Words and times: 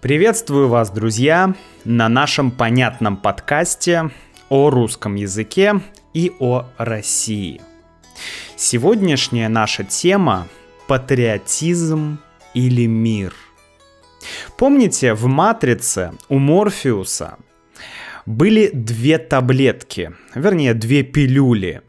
Приветствую 0.00 0.68
вас, 0.68 0.90
друзья, 0.90 1.54
на 1.84 2.08
нашем 2.08 2.50
понятном 2.50 3.18
подкасте 3.18 4.10
о 4.48 4.70
русском 4.70 5.14
языке 5.14 5.82
и 6.14 6.32
о 6.38 6.64
России. 6.78 7.60
Сегодняшняя 8.56 9.50
наша 9.50 9.84
тема– 9.84 10.48
патриотизм 10.88 12.18
или 12.54 12.86
мир. 12.86 13.34
Помните, 14.56 15.12
в 15.12 15.26
«Матрице» 15.26 16.12
у 16.30 16.38
Морфеуса 16.38 17.36
были 18.24 18.70
две 18.72 19.18
таблетки, 19.18 20.14
вернее, 20.34 20.72
две 20.72 21.02
пилюли. 21.02 21.82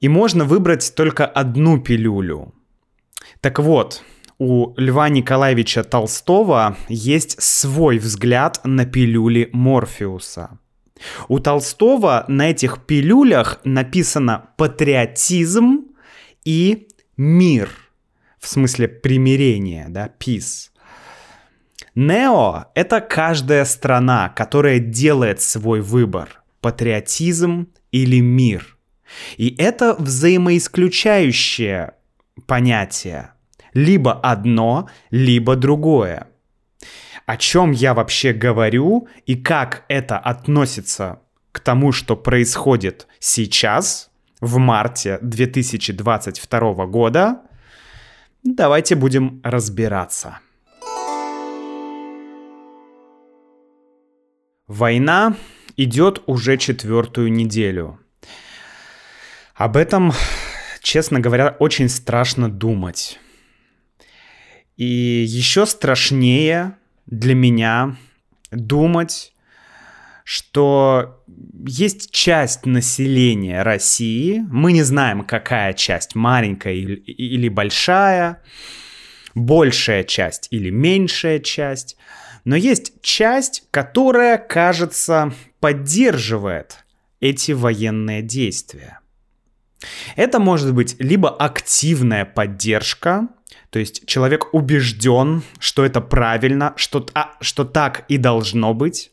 И 0.00 0.08
можно 0.08 0.44
выбрать 0.44 0.96
только 0.96 1.26
одну 1.26 1.80
пилюлю. 1.80 2.52
Так 3.40 3.60
вот, 3.60 4.02
у 4.40 4.72
Льва 4.78 5.10
Николаевича 5.10 5.84
Толстого 5.84 6.76
есть 6.88 7.40
свой 7.42 7.98
взгляд 7.98 8.58
на 8.64 8.86
пилюли 8.86 9.50
Морфеуса. 9.52 10.58
У 11.28 11.38
Толстого 11.40 12.24
на 12.26 12.50
этих 12.50 12.86
пилюлях 12.86 13.60
написано 13.64 14.48
патриотизм 14.56 15.88
и 16.46 16.88
мир, 17.18 17.68
в 18.38 18.48
смысле 18.48 18.88
примирение, 18.88 19.88
да, 19.90 20.10
peace. 20.18 20.70
Нео— 21.94 22.64
это 22.74 23.02
каждая 23.02 23.66
страна, 23.66 24.30
которая 24.30 24.78
делает 24.78 25.42
свой 25.42 25.82
выбор— 25.82 26.42
патриотизм 26.62 27.68
или 27.92 28.20
мир. 28.20 28.78
И 29.36 29.54
это 29.58 29.94
взаимоисключающее 29.98 31.92
понятие 32.46 33.32
либо 33.74 34.12
одно, 34.12 34.88
либо 35.10 35.56
другое. 35.56 36.26
О 37.26 37.36
чем 37.36 37.72
я 37.72 37.94
вообще 37.94 38.32
говорю 38.32 39.08
и 39.26 39.36
как 39.36 39.84
это 39.88 40.18
относится 40.18 41.20
к 41.52 41.60
тому, 41.60 41.92
что 41.92 42.16
происходит 42.16 43.06
сейчас, 43.18 44.10
в 44.40 44.58
марте 44.58 45.18
2022 45.22 46.86
года, 46.86 47.42
давайте 48.42 48.94
будем 48.94 49.40
разбираться. 49.44 50.38
Война 54.66 55.36
идет 55.76 56.22
уже 56.26 56.56
четвертую 56.56 57.32
неделю. 57.32 57.98
Об 59.54 59.76
этом, 59.76 60.12
честно 60.80 61.20
говоря, 61.20 61.56
очень 61.58 61.88
страшно 61.88 62.48
думать. 62.48 63.18
И 64.80 65.26
еще 65.28 65.66
страшнее 65.66 66.78
для 67.04 67.34
меня 67.34 67.96
думать, 68.50 69.34
что 70.24 71.22
есть 71.66 72.12
часть 72.12 72.64
населения 72.64 73.62
России, 73.62 74.42
мы 74.50 74.72
не 74.72 74.82
знаем, 74.82 75.26
какая 75.26 75.74
часть, 75.74 76.14
маленькая 76.14 76.72
или, 76.72 77.50
большая, 77.50 78.40
большая 79.34 80.02
часть 80.02 80.48
или 80.50 80.70
меньшая 80.70 81.40
часть, 81.40 81.98
но 82.46 82.56
есть 82.56 83.02
часть, 83.02 83.64
которая, 83.70 84.38
кажется, 84.38 85.34
поддерживает 85.60 86.86
эти 87.20 87.52
военные 87.52 88.22
действия. 88.22 89.00
Это 90.16 90.38
может 90.38 90.72
быть 90.72 90.96
либо 90.98 91.28
активная 91.28 92.24
поддержка, 92.24 93.28
то 93.70 93.78
есть 93.78 94.04
человек 94.06 94.52
убежден, 94.52 95.42
что 95.58 95.84
это 95.84 96.00
правильно, 96.00 96.72
что, 96.76 97.06
а, 97.14 97.36
что 97.40 97.64
так 97.64 98.04
и 98.08 98.18
должно 98.18 98.74
быть. 98.74 99.12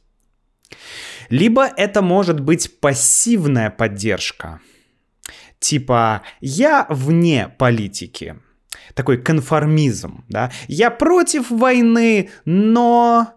Либо 1.30 1.66
это 1.66 2.02
может 2.02 2.40
быть 2.40 2.80
пассивная 2.80 3.70
поддержка. 3.70 4.60
Типа 5.60 6.24
«я 6.42 6.86
вне 6.90 7.50
политики». 7.58 8.38
Такой 8.94 9.18
конформизм, 9.22 10.24
да. 10.28 10.52
«Я 10.68 10.90
против 10.90 11.52
войны, 11.52 12.30
но...» 12.46 13.34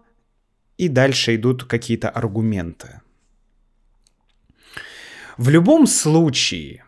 И 0.77 0.87
дальше 0.87 1.35
идут 1.35 1.65
какие-то 1.65 2.09
аргументы. 2.09 3.01
В 5.37 5.49
любом 5.49 5.85
случае 5.85 6.83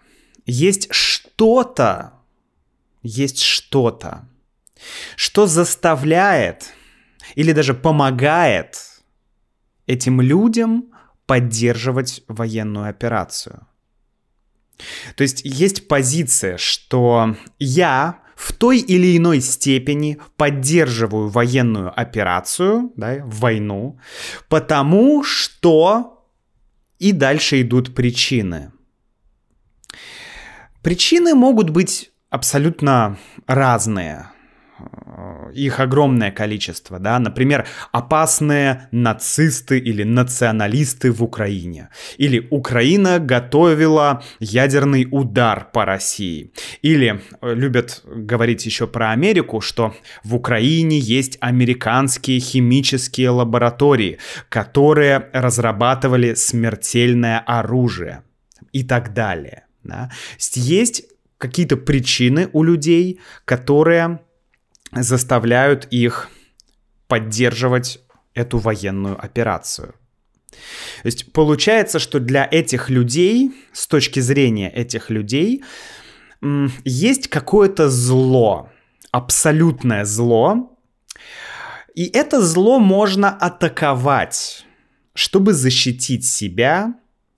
есть 0.45 0.87
что-то, 0.91 2.22
есть 3.03 3.41
что-то, 3.41 4.27
что 5.15 5.45
заставляет 5.45 6.73
или 7.35 7.51
даже 7.51 7.73
помогает 7.73 8.79
этим 9.85 10.21
людям 10.21 10.85
поддерживать 11.25 12.23
военную 12.27 12.89
операцию. 12.89 13.67
То 15.15 15.23
есть 15.23 15.41
есть 15.43 15.87
позиция, 15.87 16.57
что 16.57 17.35
я 17.59 18.19
в 18.35 18.51
той 18.53 18.79
или 18.79 19.15
иной 19.15 19.41
степени 19.41 20.19
поддерживаю 20.35 21.29
военную 21.29 21.97
операцию, 21.97 22.91
да, 22.97 23.21
войну, 23.23 23.99
потому 24.49 25.23
что 25.23 26.27
и 26.99 27.11
дальше 27.11 27.61
идут 27.61 27.93
причины. 27.93 28.71
Причины 30.81 31.35
могут 31.35 31.69
быть 31.69 32.12
абсолютно 32.33 33.17
разные. 33.45 34.25
Их 35.53 35.79
огромное 35.79 36.31
количество, 36.31 36.97
да, 36.97 37.19
например, 37.19 37.67
опасные 37.91 38.87
нацисты 38.91 39.77
или 39.77 40.01
националисты 40.01 41.11
в 41.11 41.23
Украине, 41.23 41.89
или 42.17 42.47
Украина 42.49 43.19
готовила 43.19 44.23
ядерный 44.39 45.07
удар 45.11 45.69
по 45.71 45.85
России, 45.85 46.51
или 46.81 47.21
э, 47.39 47.53
любят 47.53 48.01
говорить 48.03 48.65
еще 48.65 48.87
про 48.87 49.11
Америку, 49.11 49.61
что 49.61 49.95
в 50.23 50.33
Украине 50.35 50.97
есть 50.97 51.37
американские 51.39 52.39
химические 52.39 53.29
лаборатории, 53.29 54.17
которые 54.49 55.29
разрабатывали 55.33 56.33
смертельное 56.33 57.39
оружие 57.39 58.23
и 58.71 58.83
так 58.83 59.13
далее. 59.13 59.65
Да? 59.83 60.09
Есть 60.55 61.12
какие-то 61.43 61.75
причины 61.75 62.49
у 62.53 62.63
людей, 62.63 63.19
которые 63.43 64.21
заставляют 64.93 65.87
их 65.91 66.29
поддерживать 67.07 67.99
эту 68.33 68.59
военную 68.59 69.21
операцию. 69.21 69.93
То 71.01 71.07
есть 71.07 71.33
получается, 71.33 71.99
что 71.99 72.21
для 72.21 72.47
этих 72.49 72.89
людей, 72.89 73.51
с 73.73 73.87
точки 73.87 74.21
зрения 74.21 74.69
этих 74.69 75.09
людей, 75.09 75.63
есть 76.85 77.27
какое-то 77.27 77.89
зло, 77.89 78.69
абсолютное 79.11 80.05
зло, 80.05 80.77
и 81.93 82.05
это 82.05 82.41
зло 82.41 82.79
можно 82.79 83.29
атаковать, 83.29 84.65
чтобы 85.13 85.53
защитить 85.53 86.25
себя 86.25 86.95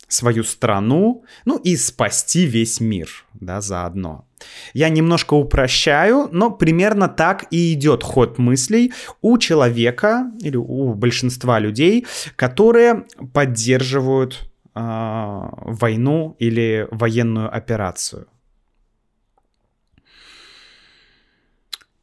свою 0.07 0.43
страну, 0.43 1.23
ну 1.45 1.57
и 1.57 1.75
спасти 1.77 2.45
весь 2.45 2.79
мир, 2.79 3.25
да, 3.33 3.61
заодно. 3.61 4.25
Я 4.73 4.89
немножко 4.89 5.33
упрощаю, 5.33 6.29
но 6.31 6.51
примерно 6.51 7.07
так 7.07 7.45
и 7.51 7.73
идет 7.73 8.03
ход 8.03 8.37
мыслей 8.37 8.93
у 9.21 9.37
человека 9.37 10.31
или 10.41 10.57
у 10.57 10.93
большинства 10.93 11.59
людей, 11.59 12.05
которые 12.35 13.05
поддерживают 13.33 14.49
э, 14.75 14.79
войну 14.79 16.35
или 16.39 16.87
военную 16.91 17.55
операцию. 17.55 18.27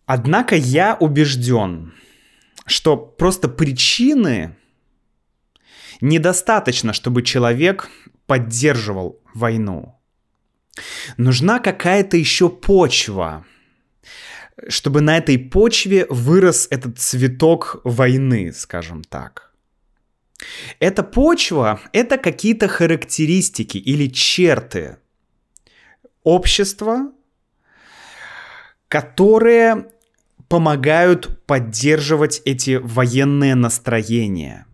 Однако 0.07 0.57
я 0.57 0.97
убежден, 0.99 1.95
что 2.67 2.97
просто 2.97 3.49
причины 3.49 4.57
недостаточно, 6.03 6.93
чтобы 6.93 7.23
человек 7.23 7.89
поддерживал 8.27 9.21
войну. 9.33 9.99
Нужна 11.17 11.59
какая-то 11.59 12.17
еще 12.17 12.51
почва, 12.51 13.47
чтобы 14.69 15.01
на 15.01 15.17
этой 15.17 15.39
почве 15.39 16.07
вырос 16.11 16.67
этот 16.71 16.99
цветок 16.99 17.81
войны, 17.85 18.53
скажем 18.53 19.03
так. 19.03 19.53
Эта 20.81 21.05
почва— 21.05 21.81
это 21.93 22.19
какие-то 22.19 22.67
характеристики 22.67 23.79
или 23.79 24.09
черты 24.09 24.97
общества, 26.25 27.13
которые 28.89 29.87
помогают 30.49 31.47
поддерживать 31.47 32.43
эти 32.45 32.77
военные 32.77 33.55
настроения– 33.55 34.67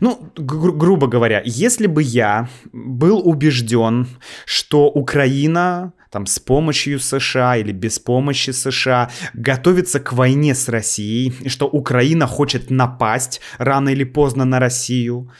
Ну, 0.00 0.30
гру- 0.36 0.72
грубо 0.72 1.06
говоря, 1.06 1.42
если 1.44 1.86
бы 1.86 2.02
я 2.02 2.48
был 2.72 3.20
убежден, 3.28 4.06
что 4.44 4.86
Украина 4.86 5.92
там 6.10 6.26
с 6.26 6.38
помощью 6.38 7.00
США 7.00 7.56
или 7.56 7.72
без 7.72 7.98
помощи 7.98 8.50
США 8.50 9.10
готовится 9.34 10.00
к 10.00 10.12
войне 10.12 10.54
с 10.54 10.68
Россией, 10.68 11.34
и 11.40 11.48
что 11.48 11.66
Украина 11.66 12.26
хочет 12.26 12.70
напасть 12.70 13.40
рано 13.58 13.90
или 13.90 14.04
поздно 14.04 14.44
на 14.44 14.60
Россию, 14.60 15.30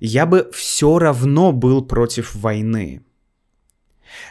я 0.00 0.26
бы 0.26 0.50
все 0.52 0.98
равно 0.98 1.52
был 1.52 1.82
против 1.82 2.34
войны. 2.34 3.02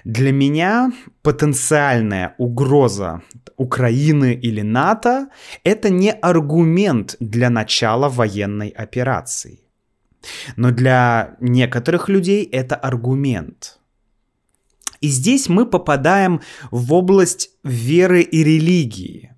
Для 0.03 0.31
меня 0.31 0.91
потенциальная 1.21 2.35
угроза 2.37 3.21
Украины 3.57 4.33
или 4.33 4.61
НАТО– 4.61 5.27
это 5.63 5.89
не 5.89 6.11
аргумент 6.11 7.15
для 7.19 7.49
начала 7.49 8.09
военной 8.09 8.69
операции. 8.69 9.59
Но 10.55 10.71
для 10.71 11.35
некоторых 11.39 12.09
людей 12.09 12.43
это 12.43 12.75
аргумент. 12.75 13.79
И 15.01 15.07
здесь 15.07 15.47
мы 15.47 15.65
попадаем 15.65 16.41
в 16.71 16.93
область 16.93 17.51
веры 17.63 18.21
и 18.21 18.43
религии. 18.43 19.33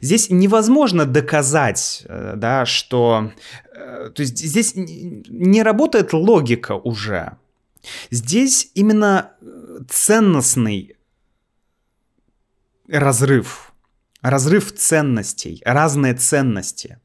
Здесь 0.00 0.30
невозможно 0.30 1.06
доказать, 1.06 2.02
э, 2.06 2.34
да, 2.36 2.66
что... 2.66 3.32
Э, 3.74 4.10
то 4.14 4.22
есть 4.22 4.38
здесь 4.38 4.72
не 4.76 5.62
работает 5.62 6.12
логика 6.12 6.72
уже. 6.74 7.38
Здесь 8.10 8.70
именно 8.74 9.32
э, 9.40 9.80
ценностный 9.88 10.96
разрыв, 12.88 13.72
разрыв 14.22 14.74
ценностей, 14.74 15.62
разные 15.64 16.14
ценности. 16.14 16.98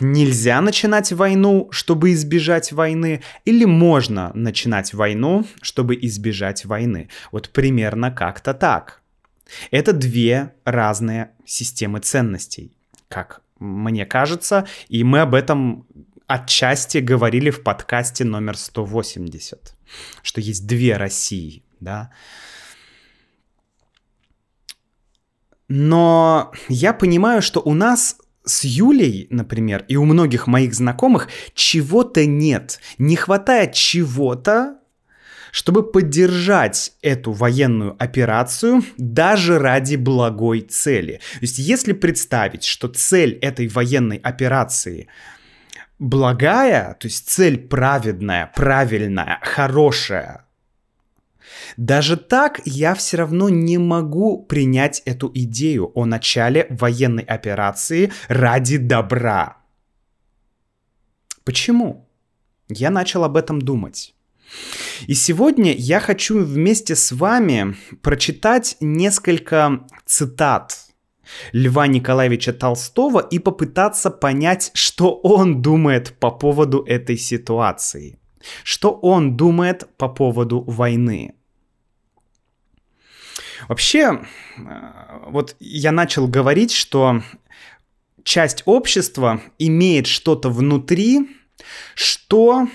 Нельзя 0.00 0.60
начинать 0.60 1.12
войну, 1.12 1.68
чтобы 1.70 2.12
избежать 2.12 2.72
войны, 2.72 3.22
или 3.44 3.64
можно 3.64 4.32
начинать 4.34 4.92
войну, 4.92 5.46
чтобы 5.62 5.96
избежать 6.02 6.64
войны. 6.64 7.08
Вот 7.30 7.50
примерно 7.50 8.10
как-то 8.10 8.52
так. 8.52 9.00
Это 9.70 9.92
две 9.92 10.54
разные 10.64 11.30
системы 11.44 12.00
ценностей, 12.00 12.72
как 13.08 13.42
мне 13.58 14.04
кажется, 14.04 14.66
и 14.88 15.04
мы 15.04 15.20
об 15.20 15.34
этом 15.34 15.86
отчасти 16.26 16.98
говорили 16.98 17.50
в 17.50 17.62
подкасте 17.62 18.24
номер 18.24 18.56
180, 18.56 19.74
что 20.22 20.40
есть 20.40 20.66
две 20.66 20.96
России, 20.96 21.62
да. 21.80 22.10
Но 25.68 26.52
я 26.68 26.92
понимаю, 26.92 27.42
что 27.42 27.60
у 27.60 27.74
нас 27.74 28.16
с 28.44 28.64
Юлей, 28.64 29.26
например, 29.30 29.84
и 29.88 29.96
у 29.96 30.04
многих 30.04 30.46
моих 30.46 30.74
знакомых 30.74 31.28
чего-то 31.54 32.24
нет. 32.24 32.78
Не 32.98 33.16
хватает 33.16 33.72
чего-то, 33.72 34.78
чтобы 35.50 35.90
поддержать 35.90 36.92
эту 37.02 37.32
военную 37.32 37.96
операцию 37.98 38.84
даже 38.98 39.58
ради 39.58 39.96
благой 39.96 40.60
цели. 40.60 41.20
То 41.34 41.40
есть 41.40 41.58
если 41.58 41.92
представить, 41.92 42.62
что 42.62 42.86
цель 42.86 43.32
этой 43.42 43.66
военной 43.66 44.18
операции– 44.18 45.08
благая, 45.98 46.94
то 46.94 47.06
есть 47.06 47.28
цель 47.28 47.58
праведная, 47.58 48.52
правильная, 48.54 49.40
хорошая, 49.42 50.46
даже 51.76 52.16
так 52.16 52.60
я 52.64 52.94
все 52.94 53.18
равно 53.18 53.48
не 53.48 53.78
могу 53.78 54.42
принять 54.42 55.02
эту 55.04 55.30
идею 55.34 55.92
о 55.94 56.04
начале 56.04 56.66
военной 56.70 57.22
операции 57.22 58.12
ради 58.28 58.78
добра. 58.78 59.58
Почему? 61.44 62.08
Я 62.68 62.90
начал 62.90 63.24
об 63.24 63.36
этом 63.36 63.60
думать. 63.60 64.14
И 65.06 65.14
сегодня 65.14 65.72
я 65.72 66.00
хочу 66.00 66.42
вместе 66.44 66.94
с 66.96 67.12
вами 67.12 67.76
прочитать 68.02 68.76
несколько 68.80 69.86
цитат 70.04 70.85
Льва 71.52 71.86
Николаевича 71.86 72.52
Толстого 72.52 73.20
и 73.20 73.38
попытаться 73.38 74.10
понять, 74.10 74.70
что 74.74 75.14
он 75.14 75.62
думает 75.62 76.14
по 76.18 76.30
поводу 76.30 76.82
этой 76.82 77.16
ситуации. 77.16 78.18
Что 78.62 78.92
он 78.92 79.36
думает 79.36 79.88
по 79.96 80.08
поводу 80.08 80.60
войны. 80.60 81.34
Вообще, 83.68 84.20
э, 84.56 84.62
вот 85.28 85.56
я 85.58 85.90
начал 85.92 86.28
говорить, 86.28 86.72
что 86.72 87.22
часть 88.22 88.62
общества 88.66 89.40
имеет 89.58 90.06
что-то 90.06 90.50
внутри, 90.50 91.36
что 91.94 92.68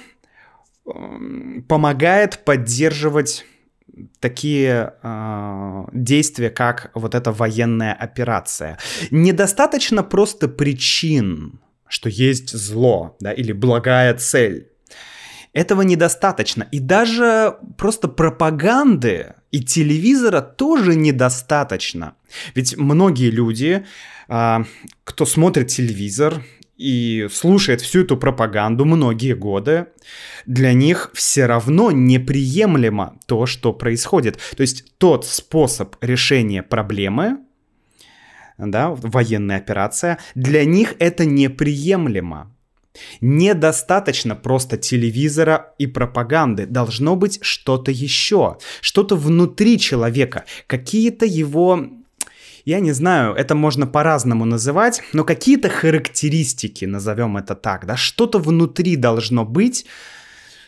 эм, 0.86 1.63
помогает 1.68 2.44
поддерживать 2.44 3.45
такие 4.19 4.93
э, 5.01 5.83
действия, 5.93 6.49
как 6.49 6.91
вот 6.93 7.15
эта 7.15 7.31
военная 7.31 7.93
операция. 7.93 8.77
Недостаточно 9.11 10.03
просто 10.03 10.47
причин, 10.47 11.59
что 11.88 12.09
есть 12.09 12.51
зло, 12.51 13.17
да, 13.19 13.31
или 13.31 13.51
благая 13.51 14.13
цель. 14.15 14.69
Этого 15.53 15.81
недостаточно. 15.81 16.67
И 16.71 16.79
даже 16.79 17.57
просто 17.77 18.07
пропаганды 18.07 19.33
и 19.51 19.61
телевизора 19.61 20.39
тоже 20.41 20.95
недостаточно. 20.95 22.15
Ведь 22.55 22.77
многие 22.77 23.29
люди, 23.29 23.85
э, 24.29 24.57
кто 25.03 25.25
смотрит 25.25 25.67
телевизор 25.67 26.41
и 26.81 27.28
слушает 27.31 27.81
всю 27.81 28.01
эту 28.01 28.18
пропаганду 28.18 28.86
многие 28.86 29.36
годы, 29.36 29.88
для 30.45 30.74
них 30.74 31.12
все 31.13 31.45
равно 31.45 31.92
неприемлемо 31.92 33.19
то, 33.28 33.45
что 33.45 33.72
происходит. 33.72 34.39
То 34.57 34.62
есть 34.62 34.98
тот 34.98 35.25
способ 35.25 35.95
решения 36.01 36.63
проблемы, 36.63 37.38
да, 38.57 38.89
военная 38.89 39.57
операция, 39.57 40.18
для 40.36 40.66
них 40.66 40.95
это 41.00 41.25
неприемлемо. 41.25 42.56
Недостаточно 43.22 44.36
просто 44.36 44.78
телевизора 44.78 45.74
и 45.78 45.88
пропаганды. 45.88 46.66
Должно 46.66 47.16
быть 47.16 47.39
что-то 47.42 47.92
еще, 47.92 48.57
что-то 48.81 49.16
внутри 49.16 49.80
человека, 49.80 50.44
какие-то 50.68 51.25
его 51.25 52.00
я 52.65 52.79
не 52.79 52.91
знаю, 52.91 53.33
это 53.33 53.55
можно 53.55 53.87
по-разному 53.87 54.45
называть, 54.45 55.01
но 55.13 55.23
какие-то 55.23 55.69
характеристики, 55.69 56.85
назовем 56.85 57.37
это 57.37 57.55
так, 57.55 57.85
да, 57.85 57.97
что-то 57.97 58.39
внутри 58.39 58.95
должно 58.95 59.45
быть, 59.45 59.85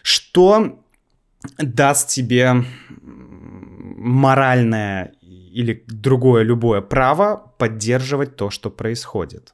что 0.01 0.79
даст 1.57 2.09
тебе 2.09 2.65
моральное 3.01 5.13
или 5.21 5.83
другое 5.87 6.43
любое 6.43 6.81
право 6.81 7.53
поддерживать 7.57 8.35
то, 8.35 8.49
что 8.49 8.69
происходит. 8.69 9.53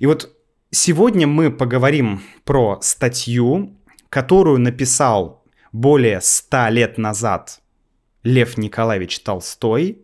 И 0.00 0.06
вот 0.06 0.34
сегодня 0.70 1.26
мы 1.26 1.50
поговорим 1.50 2.22
про 2.44 2.78
статью, 2.82 3.76
которую 4.08 4.58
написал 4.58 5.44
более 5.72 6.20
ста 6.20 6.70
лет 6.70 6.98
назад 6.98 7.60
Лев 8.22 8.56
Николаевич 8.56 9.20
Толстой 9.20 10.02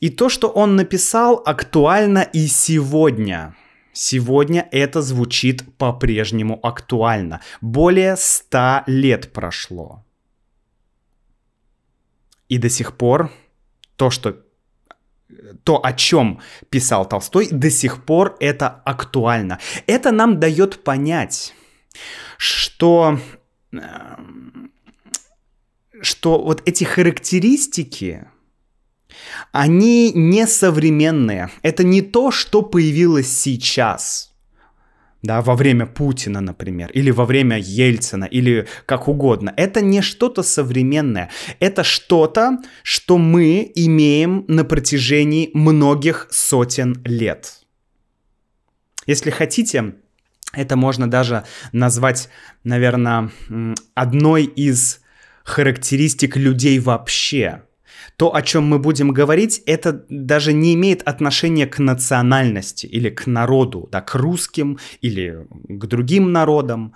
и 0.00 0.10
то, 0.10 0.28
что 0.28 0.48
он 0.48 0.76
написал, 0.76 1.42
актуально 1.44 2.20
и 2.20 2.46
сегодня. 2.46 3.56
Сегодня 3.92 4.68
это 4.70 5.02
звучит 5.02 5.76
по-прежнему 5.76 6.58
актуально. 6.62 7.40
Более 7.60 8.16
ста 8.16 8.84
лет 8.86 9.32
прошло. 9.32 10.04
И 12.48 12.58
до 12.58 12.68
сих 12.68 12.96
пор 12.96 13.30
то, 13.96 14.10
что 14.10 14.36
то, 15.64 15.84
о 15.84 15.92
чем 15.92 16.40
писал 16.70 17.06
Толстой, 17.06 17.48
до 17.50 17.70
сих 17.70 18.04
пор 18.04 18.36
это 18.40 18.68
актуально. 18.68 19.58
Это 19.86 20.10
нам 20.10 20.40
дает 20.40 20.82
понять, 20.84 21.54
что, 22.38 23.18
эм, 23.72 24.72
что 26.00 26.42
вот 26.42 26.62
эти 26.66 26.84
характеристики, 26.84 28.28
они 29.52 30.12
не 30.12 30.46
современные. 30.46 31.50
Это 31.62 31.84
не 31.84 32.02
то, 32.02 32.30
что 32.30 32.62
появилось 32.62 33.30
сейчас. 33.30 34.32
Да, 35.22 35.42
во 35.42 35.56
время 35.56 35.86
Путина, 35.86 36.40
например, 36.40 36.90
или 36.92 37.10
во 37.10 37.24
время 37.24 37.58
Ельцина, 37.58 38.24
или 38.24 38.68
как 38.86 39.08
угодно. 39.08 39.52
Это 39.56 39.80
не 39.80 40.00
что-то 40.00 40.44
современное. 40.44 41.28
Это 41.58 41.82
что-то, 41.82 42.58
что 42.84 43.18
мы 43.18 43.70
имеем 43.74 44.44
на 44.46 44.64
протяжении 44.64 45.50
многих 45.54 46.28
сотен 46.30 47.02
лет. 47.04 47.64
Если 49.06 49.30
хотите, 49.30 49.94
это 50.52 50.76
можно 50.76 51.10
даже 51.10 51.44
назвать, 51.72 52.28
наверное, 52.62 53.30
одной 53.94 54.44
из 54.44 55.00
характеристик 55.44 56.36
людей 56.36 56.78
вообще. 56.78 57.62
То, 58.18 58.34
о 58.34 58.42
чем 58.42 58.64
мы 58.64 58.80
будем 58.80 59.12
говорить, 59.12 59.62
это 59.64 60.04
даже 60.08 60.52
не 60.52 60.74
имеет 60.74 61.02
отношения 61.02 61.68
к 61.68 61.78
национальности 61.78 62.84
или 62.84 63.10
к 63.10 63.28
народу, 63.28 63.88
да, 63.92 64.00
к 64.00 64.16
русским 64.16 64.78
или 65.00 65.46
к 65.68 65.86
другим 65.86 66.32
народам. 66.32 66.94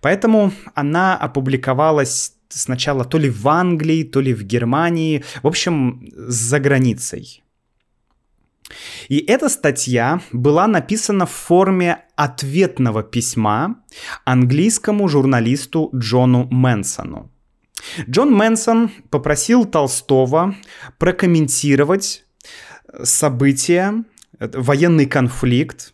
Поэтому 0.00 0.52
она 0.74 1.16
опубликовалась 1.16 2.34
сначала 2.48 3.04
то 3.04 3.18
ли 3.18 3.28
в 3.28 3.48
Англии, 3.48 4.04
то 4.04 4.20
ли 4.20 4.32
в 4.32 4.44
Германии, 4.44 5.24
в 5.42 5.46
общем, 5.46 6.08
за 6.14 6.60
границей. 6.60 7.42
И 9.08 9.18
эта 9.18 9.48
статья 9.48 10.20
была 10.32 10.66
написана 10.66 11.26
в 11.26 11.30
форме 11.30 12.04
ответного 12.16 13.02
письма 13.02 13.76
английскому 14.24 15.08
журналисту 15.08 15.90
Джону 15.94 16.48
Мэнсону. 16.50 17.30
Джон 18.08 18.32
Мэнсон 18.32 18.90
попросил 19.10 19.64
Толстого 19.64 20.54
прокомментировать 20.98 22.24
события, 23.02 24.04
военный 24.38 25.06
конфликт, 25.06 25.92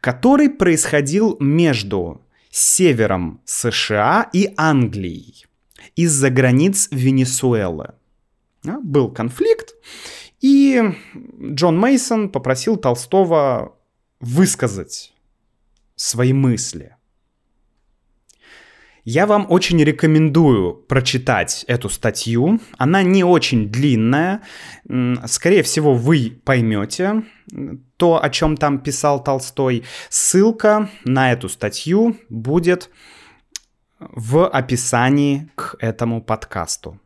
который 0.00 0.50
происходил 0.50 1.36
между 1.38 2.26
севером 2.50 3.40
США 3.44 4.28
и 4.32 4.52
Англией 4.56 5.46
из-за 5.96 6.30
границ 6.30 6.88
Венесуэлы. 6.90 7.94
Был 8.64 9.10
конфликт, 9.10 9.74
и 10.42 10.82
Джон 11.40 11.78
Мейсон 11.78 12.28
попросил 12.28 12.76
Толстого 12.76 13.78
высказать 14.20 15.14
свои 15.96 16.32
мысли. 16.32 16.96
Я 19.04 19.26
вам 19.26 19.46
очень 19.48 19.82
рекомендую 19.82 20.74
прочитать 20.74 21.64
эту 21.66 21.88
статью. 21.88 22.60
Она 22.78 23.02
не 23.02 23.24
очень 23.24 23.68
длинная. 23.68 24.42
Скорее 25.26 25.64
всего, 25.64 25.94
вы 25.94 26.40
поймете 26.44 27.24
то, 27.96 28.22
о 28.22 28.30
чем 28.30 28.56
там 28.56 28.78
писал 28.78 29.22
Толстой. 29.22 29.84
Ссылка 30.08 30.88
на 31.04 31.32
эту 31.32 31.48
статью 31.48 32.16
будет 32.28 32.90
в 33.98 34.48
описании 34.48 35.50
к 35.56 35.76
этому 35.80 36.22
подкасту. 36.22 37.00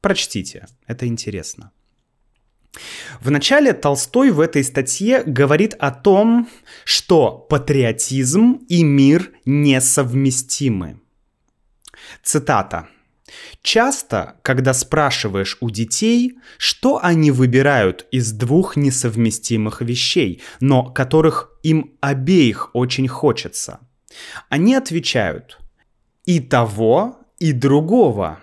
Прочтите, 0.00 0.66
это 0.86 1.06
интересно. 1.06 1.72
Вначале 3.20 3.72
Толстой 3.72 4.30
в 4.30 4.40
этой 4.40 4.64
статье 4.64 5.22
говорит 5.24 5.74
о 5.74 5.90
том, 5.90 6.48
что 6.84 7.32
патриотизм 7.32 8.64
и 8.68 8.82
мир 8.82 9.30
несовместимы. 9.44 11.00
Цитата. 12.22 12.88
Часто, 13.62 14.36
когда 14.42 14.72
спрашиваешь 14.72 15.56
у 15.60 15.70
детей, 15.70 16.38
что 16.58 17.00
они 17.02 17.30
выбирают 17.30 18.06
из 18.12 18.32
двух 18.32 18.76
несовместимых 18.76 19.82
вещей, 19.82 20.42
но 20.60 20.84
которых 20.84 21.50
им 21.62 21.96
обеих 22.00 22.70
очень 22.72 23.08
хочется, 23.08 23.80
они 24.48 24.74
отвечают 24.74 25.58
«и 26.24 26.40
того, 26.40 27.18
и 27.38 27.52
другого». 27.52 28.38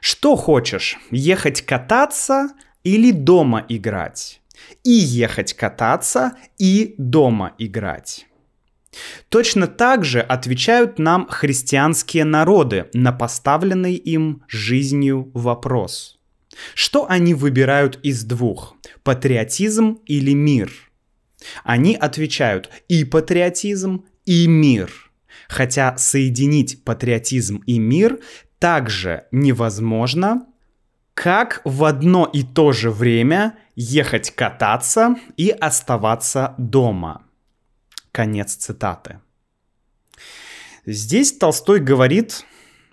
Что 0.00 0.36
хочешь, 0.36 0.98
ехать 1.10 1.62
кататься 1.62 2.50
или 2.84 3.10
дома 3.10 3.64
играть. 3.68 4.40
И 4.84 4.90
ехать 4.90 5.54
кататься, 5.54 6.36
и 6.58 6.94
дома 6.96 7.54
играть. 7.58 8.26
Точно 9.28 9.66
так 9.66 10.04
же 10.04 10.20
отвечают 10.20 10.98
нам 10.98 11.26
христианские 11.28 12.24
народы 12.24 12.88
на 12.92 13.12
поставленный 13.12 13.94
им 13.94 14.44
жизнью 14.48 15.30
вопрос. 15.34 16.18
Что 16.74 17.10
они 17.10 17.34
выбирают 17.34 17.98
из 18.04 18.22
двух? 18.24 18.76
Патриотизм 19.02 19.98
или 20.06 20.32
мир? 20.32 20.72
Они 21.64 21.96
отвечают 21.96 22.70
и 22.88 23.04
патриотизм, 23.04 24.04
и 24.24 24.46
мир. 24.46 24.92
Хотя 25.48 25.96
соединить 25.98 26.84
патриотизм 26.84 27.56
и 27.66 27.78
мир 27.78 28.20
также 28.58 29.24
невозможно, 29.30 30.46
как 31.14 31.60
в 31.64 31.84
одно 31.84 32.26
и 32.26 32.42
то 32.42 32.72
же 32.72 32.90
время 32.90 33.56
ехать 33.76 34.30
кататься 34.30 35.16
и 35.36 35.50
оставаться 35.50 36.54
дома. 36.58 37.22
Конец 38.12 38.54
цитаты. 38.54 39.20
Здесь 40.86 41.32
Толстой 41.32 41.80
говорит, 41.80 42.44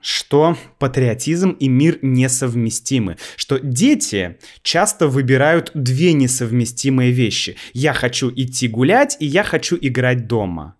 что 0.02 0.58
патриотизм 0.80 1.52
и 1.52 1.68
мир 1.68 2.00
несовместимы, 2.02 3.18
что 3.36 3.60
дети 3.60 4.40
часто 4.64 5.08
выбирают 5.08 5.72
две 5.74 6.14
несовместимые 6.14 7.12
вещи. 7.12 7.58
Я 7.74 7.94
хочу 7.94 8.32
идти 8.34 8.68
гулять, 8.68 9.18
и 9.20 9.26
я 9.26 9.44
хочу 9.44 9.78
играть 9.80 10.28
дома. 10.28 10.76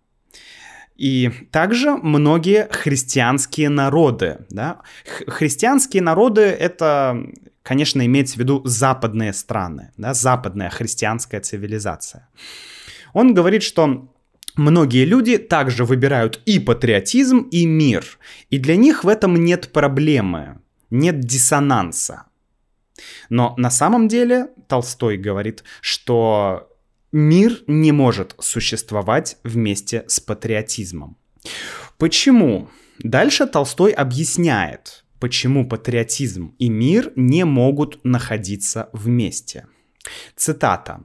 И 1.02 1.32
также 1.50 1.98
многие 1.98 2.68
христианские 2.70 3.70
народы. 3.70 4.46
Да? 4.52 4.82
Христианские 5.26 6.04
народы— 6.04 6.42
это, 6.60 7.26
конечно, 7.64 8.06
имеется 8.06 8.36
в 8.36 8.38
виду 8.38 8.62
западные 8.66 9.34
страны, 9.34 9.90
да? 9.98 10.14
западная 10.14 10.70
христианская 10.70 11.40
цивилизация. 11.40 12.30
Он 13.14 13.34
говорит, 13.34 13.64
что 13.64 14.14
многие 14.56 15.06
люди 15.06 15.40
также 15.40 15.86
выбирают 15.86 16.40
и 16.46 16.60
патриотизм, 16.60 17.48
и 17.52 17.66
мир. 17.66 18.06
И 18.52 18.60
для 18.60 18.76
них 18.76 19.04
в 19.04 19.08
этом 19.08 19.44
нет 19.44 19.72
проблемы, 19.74 20.60
нет 20.92 21.20
диссонанса. 21.20 22.26
Но 23.28 23.56
на 23.58 23.72
самом 23.72 24.08
деле 24.08 24.50
Толстой 24.68 25.18
говорит, 25.18 25.64
что 25.82 26.71
Мир 27.12 27.64
не 27.68 27.92
может 27.92 28.36
существовать 28.40 29.38
вместе 29.44 30.06
с 30.08 30.22
патриотизмом. 30.22 31.18
Почему? 31.98 32.70
Дальше 33.00 33.48
Толстой 33.48 33.92
объясняет, 33.92 35.04
почему 35.20 35.68
патриотизм 35.68 36.56
и 36.58 36.70
мир 36.70 37.12
не 37.18 37.44
могут 37.44 38.00
находиться 38.06 38.90
вместе. 38.94 39.68
Цитата. 40.38 41.04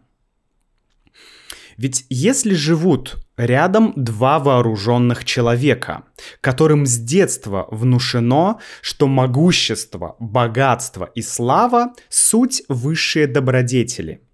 Ведь 1.76 2.06
если 2.08 2.54
живут 2.54 3.16
рядом 3.36 3.92
два 3.96 4.38
вооруженных 4.38 5.25
человека, 5.25 6.04
которым 6.40 6.86
с 6.86 6.96
детства 6.96 7.66
внушено, 7.70 8.60
что 8.80 9.08
могущество, 9.08 10.14
богатство 10.20 11.10
и 11.16 11.20
слава– 11.20 11.94
суть 12.08 12.62
высшие 12.68 13.26
добродетели– 13.26 14.22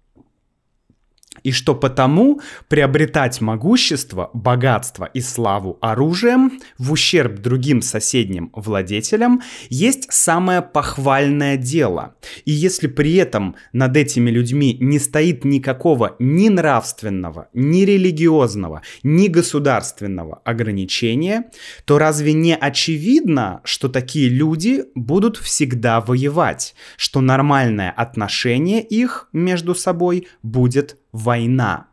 и 1.43 1.51
что 1.51 1.75
потому 1.75 2.41
приобретать 2.67 3.41
могущество, 3.41 4.29
богатство 4.33 5.05
и 5.05 5.21
славу 5.21 5.77
оружием 5.81 6.59
в 6.77 6.91
ущерб 6.91 7.39
другим 7.39 7.81
соседним 7.81 8.51
владетелям 8.53 9.41
есть 9.69 10.11
самое 10.11 10.61
похвальное 10.61 11.57
дело. 11.57 12.15
И 12.45 12.51
если 12.51 12.87
при 12.87 13.15
этом 13.15 13.55
над 13.73 13.95
этими 13.97 14.29
людьми 14.29 14.77
не 14.79 14.99
стоит 14.99 15.45
никакого 15.45 16.15
ни 16.19 16.49
нравственного, 16.49 17.49
ни 17.53 17.81
религиозного, 17.81 18.81
ни 19.03 19.27
государственного 19.27 20.41
ограничения, 20.45 21.51
то 21.85 21.97
разве 21.97 22.33
не 22.33 22.55
очевидно, 22.55 23.61
что 23.63 23.89
такие 23.89 24.29
люди 24.29 24.85
будут 24.95 25.37
всегда 25.37 26.01
воевать, 26.01 26.75
что 26.97 27.21
нормальное 27.21 27.91
отношение 27.91 28.81
их 28.81 29.29
между 29.33 29.75
собой 29.75 30.27
будет 30.41 30.97
война. 31.13 31.87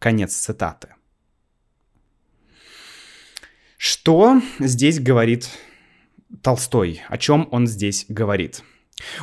Конец 0.00 0.34
цитаты. 0.34 0.88
Что 3.76 4.42
здесь 4.58 4.98
говорит 4.98 5.48
Толстой? 6.42 7.02
О 7.08 7.16
чем 7.18 7.48
он 7.52 7.68
здесь 7.68 8.06
говорит? 8.08 8.64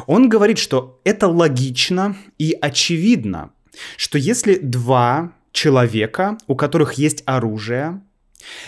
Он 0.08 0.30
говорит, 0.30 0.58
что 0.58 1.02
это 1.04 1.28
логично 1.28 2.16
и 2.38 2.58
очевидно, 2.62 3.52
что 3.98 4.18
если 4.18 4.56
два 4.56 5.34
человека, 5.52 6.38
у 6.48 6.56
которых 6.56 6.94
есть 6.94 7.24
оружие, 7.26 8.02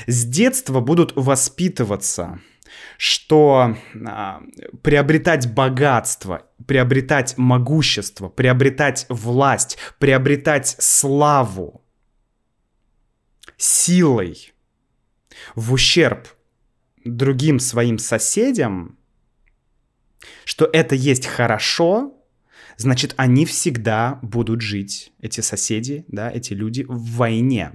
с 0.07 0.25
детства 0.25 0.81
будут 0.81 1.13
воспитываться 1.15 2.41
что 2.97 3.77
а, 4.05 4.41
приобретать 4.83 5.53
богатство, 5.53 6.47
приобретать 6.65 7.37
могущество, 7.37 8.29
приобретать 8.29 9.05
власть, 9.09 9.77
приобретать 9.99 10.75
славу 10.79 11.83
силой 13.57 14.53
в 15.55 15.73
ущерб 15.73 16.27
другим 17.03 17.59
своим 17.59 17.97
соседям, 17.99 18.97
что 20.45 20.69
это 20.71 20.95
есть 20.95 21.25
хорошо, 21.25 22.17
значит, 22.77 23.13
они 23.17 23.45
всегда 23.45 24.19
будут 24.21 24.61
жить, 24.61 25.11
эти 25.21 25.41
соседи, 25.41 26.05
да, 26.07 26.29
эти 26.31 26.53
люди 26.53 26.85
в 26.87 27.15
войне. 27.15 27.71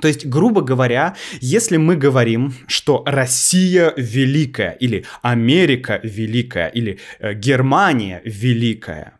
То 0.00 0.08
есть, 0.08 0.26
грубо 0.26 0.60
говоря, 0.60 1.16
если 1.40 1.76
мы 1.76 1.96
говорим, 1.96 2.54
что 2.66 3.02
Россия 3.06 3.92
великая, 3.96 4.72
или 4.72 5.04
Америка 5.22 6.00
великая, 6.02 6.68
или 6.68 6.98
э, 7.18 7.34
Германия 7.34 8.20
великая, 8.24 9.18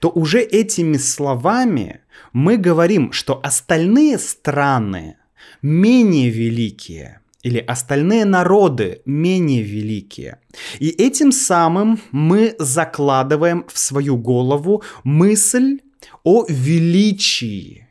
то 0.00 0.10
уже 0.10 0.40
этими 0.40 0.96
словами 0.96 2.00
мы 2.32 2.56
говорим, 2.56 3.12
что 3.12 3.40
остальные 3.42 4.18
страны 4.18 5.16
менее 5.62 6.30
великие, 6.30 7.20
или 7.42 7.58
остальные 7.58 8.24
народы 8.24 9.00
менее 9.04 9.62
великие. 9.62 10.38
И 10.80 10.88
этим 10.88 11.32
самым 11.32 12.00
мы 12.10 12.56
закладываем 12.58 13.64
в 13.68 13.78
свою 13.78 14.16
голову 14.16 14.82
мысль 15.04 15.80
о 16.24 16.44
величии 16.48 17.87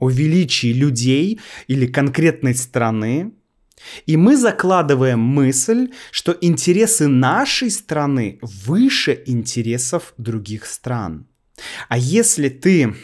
о 0.00 0.10
величии 0.10 0.72
людей 0.72 1.40
или 1.68 1.86
конкретной 1.86 2.54
страны, 2.54 3.32
и 4.06 4.16
мы 4.16 4.36
закладываем 4.36 5.20
мысль, 5.20 5.90
что 6.10 6.36
интересы 6.40 7.06
нашей 7.08 7.70
страны 7.70 8.38
выше 8.42 9.22
интересов 9.26 10.12
других 10.18 10.66
стран. 10.66 11.26
А 11.88 11.96
если 11.98 12.48
ты 12.48 12.94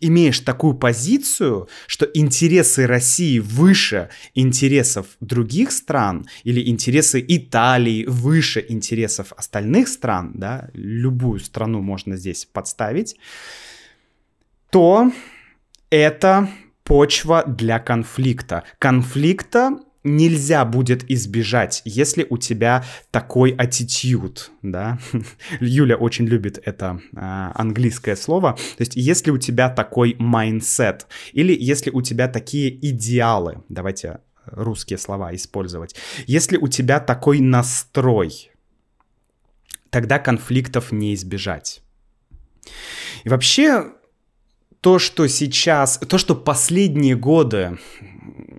имеешь 0.00 0.40
такую 0.40 0.74
позицию, 0.74 1.68
что 1.86 2.08
интересы 2.14 2.86
России 2.86 3.38
выше 3.38 4.08
интересов 4.34 5.06
других 5.20 5.72
стран, 5.72 6.26
или 6.42 6.66
интересы 6.68 7.24
Италии 7.26 8.06
выше 8.06 8.64
интересов 8.66 9.32
остальных 9.36 9.88
стран, 9.88 10.32
да, 10.34 10.70
любую 10.72 11.40
страну 11.40 11.80
можно 11.80 12.16
здесь 12.16 12.46
подставить, 12.46 13.16
то 14.70 15.12
это 15.94 16.48
почва 16.82 17.44
для 17.46 17.78
конфликта. 17.78 18.64
Конфликта 18.78 19.78
нельзя 20.02 20.64
будет 20.64 21.10
избежать, 21.10 21.80
если 21.84 22.26
у 22.28 22.36
тебя 22.36 22.84
такой 23.10 23.52
attitude, 23.52 24.38
да. 24.60 24.98
Юля 25.60 25.96
очень 25.96 26.26
любит 26.26 26.58
это 26.62 27.00
а, 27.16 27.52
английское 27.54 28.16
слово. 28.16 28.52
То 28.76 28.80
есть, 28.82 28.96
если 28.96 29.30
у 29.30 29.38
тебя 29.38 29.70
такой 29.70 30.12
mindset, 30.14 31.02
или 31.32 31.56
если 31.58 31.90
у 31.90 32.02
тебя 32.02 32.28
такие 32.28 32.74
идеалы, 32.90 33.62
давайте 33.68 34.18
русские 34.44 34.98
слова 34.98 35.34
использовать, 35.34 35.94
если 36.26 36.58
у 36.58 36.68
тебя 36.68 37.00
такой 37.00 37.40
настрой, 37.40 38.50
тогда 39.88 40.18
конфликтов 40.18 40.92
не 40.92 41.14
избежать. 41.14 41.82
И 43.24 43.28
вообще, 43.30 43.92
то, 44.84 44.98
что 44.98 45.26
сейчас, 45.28 45.98
то, 46.06 46.18
что 46.18 46.34
последние 46.34 47.16
годы, 47.16 47.78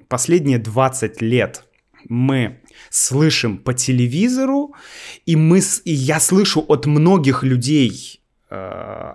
последние 0.08 0.58
20 0.58 1.22
лет 1.22 1.64
мы 2.10 2.62
слышим 2.90 3.60
по 3.60 3.76
телевизору, 3.76 4.74
и, 5.28 5.36
мы, 5.36 5.62
и 5.84 5.94
я 5.94 6.20
слышу 6.20 6.66
от 6.68 6.88
многих 6.88 7.44
людей, 7.44 8.22
э, 8.50 8.56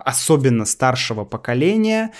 особенно 0.05 0.63
старшего 0.63 1.25
поколения, 1.25 2.11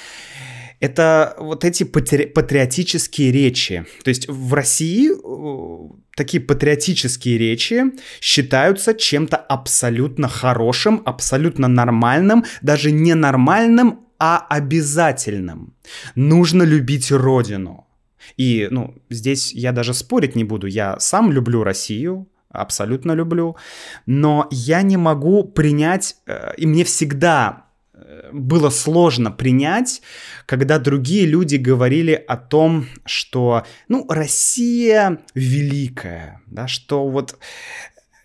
это 0.81 1.35
вот 1.37 1.63
эти 1.63 1.85
патри 1.85 2.25
патриотические 2.25 3.31
речи. 3.31 3.85
То 4.03 4.09
есть 4.09 4.27
в 4.27 4.53
России 4.53 5.09
э, 5.09 5.89
такие 6.17 6.43
патриотические 6.43 7.37
речи 7.37 7.83
считаются 8.19 8.93
чем-то 8.93 9.37
абсолютно 9.37 10.27
хорошим, 10.27 11.01
абсолютно 11.05 11.69
нормальным, 11.69 12.43
даже 12.61 12.91
ненормальным, 12.91 14.01
а 14.23 14.45
обязательным. 14.49 15.73
Нужно 16.13 16.61
любить 16.61 17.11
родину. 17.11 17.87
И, 18.37 18.67
ну, 18.69 18.93
здесь 19.09 19.51
я 19.51 19.71
даже 19.71 19.95
спорить 19.95 20.35
не 20.35 20.43
буду. 20.43 20.67
Я 20.67 20.99
сам 20.99 21.31
люблю 21.31 21.63
Россию, 21.63 22.27
абсолютно 22.51 23.13
люблю, 23.13 23.55
но 24.05 24.47
я 24.51 24.83
не 24.83 24.95
могу 24.97 25.43
принять, 25.43 26.17
э, 26.27 26.53
и 26.55 26.67
мне 26.67 26.83
всегда 26.83 27.65
э, 27.95 28.29
было 28.31 28.69
сложно 28.69 29.31
принять, 29.31 30.03
когда 30.45 30.77
другие 30.77 31.25
люди 31.25 31.55
говорили 31.55 32.13
о 32.13 32.37
том, 32.37 32.85
что, 33.05 33.65
ну, 33.87 34.05
Россия 34.07 35.17
великая, 35.33 36.41
да, 36.45 36.67
что 36.67 37.07
вот 37.07 37.39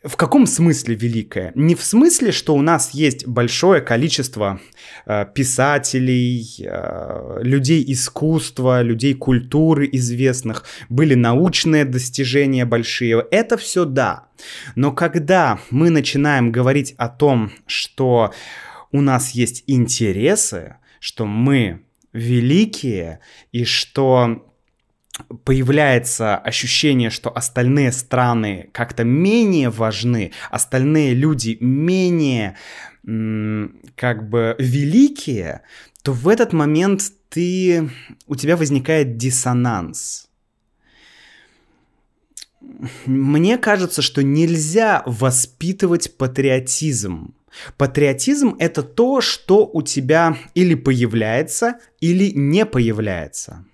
в 0.07 0.17
каком 0.17 0.47
смысле 0.47 0.95
великая? 0.95 1.53
Не 1.55 1.75
в 1.75 1.83
смысле, 1.83 2.31
что 2.31 2.55
у 2.55 2.63
нас 2.63 2.93
есть 2.93 3.27
большое 3.27 3.81
количество 3.81 4.61
э, 5.05 5.27
писателей, 5.35 6.47
э, 6.61 7.39
людей 7.43 7.85
искусства, 7.89 8.83
людей 8.83 9.15
культуры 9.15 9.89
известных, 9.93 10.65
были 10.89 11.15
научные 11.15 11.85
достижения 11.85 12.65
большие. 12.65 13.27
Это 13.31 13.57
все 13.57 13.85
да. 13.85 14.29
Но 14.77 14.93
когда 14.93 15.59
мы 15.71 15.91
начинаем 15.91 16.53
говорить 16.53 16.95
о 16.99 17.09
том, 17.09 17.51
что 17.67 18.33
у 18.93 19.01
нас 19.01 19.33
есть 19.33 19.65
интересы, 19.67 20.77
что 21.01 21.27
мы 21.27 21.83
великие 22.13 23.21
и 23.53 23.65
что 23.65 24.46
появляется 25.45 26.37
ощущение, 26.37 27.11
что 27.11 27.31
остальные 27.35 27.93
страны 27.93 28.71
как-то 28.73 29.05
менее 29.05 29.71
важны, 29.71 30.33
остальные 30.51 31.15
люди 31.15 31.57
менее 31.61 32.57
как 33.03 34.29
бы 34.29 34.57
великие, 34.59 35.63
то 36.03 36.13
в 36.13 36.29
этот 36.29 36.53
момент 36.53 37.03
ты, 37.29 37.89
у 38.27 38.37
тебя 38.37 38.57
возникает 38.57 39.17
диссонанс. 39.17 40.29
Мне 43.07 43.59
кажется, 43.59 44.03
что 44.03 44.23
нельзя 44.23 45.03
воспитывать 45.07 46.17
патриотизм. 46.17 47.35
Патриотизм 47.79 48.57
это 48.59 48.83
то, 48.83 49.21
что 49.21 49.67
у 49.73 49.83
тебя 49.83 50.37
или 50.55 50.75
появляется, 50.75 51.79
или 52.01 52.33
не 52.35 52.67
появляется. 52.67 53.65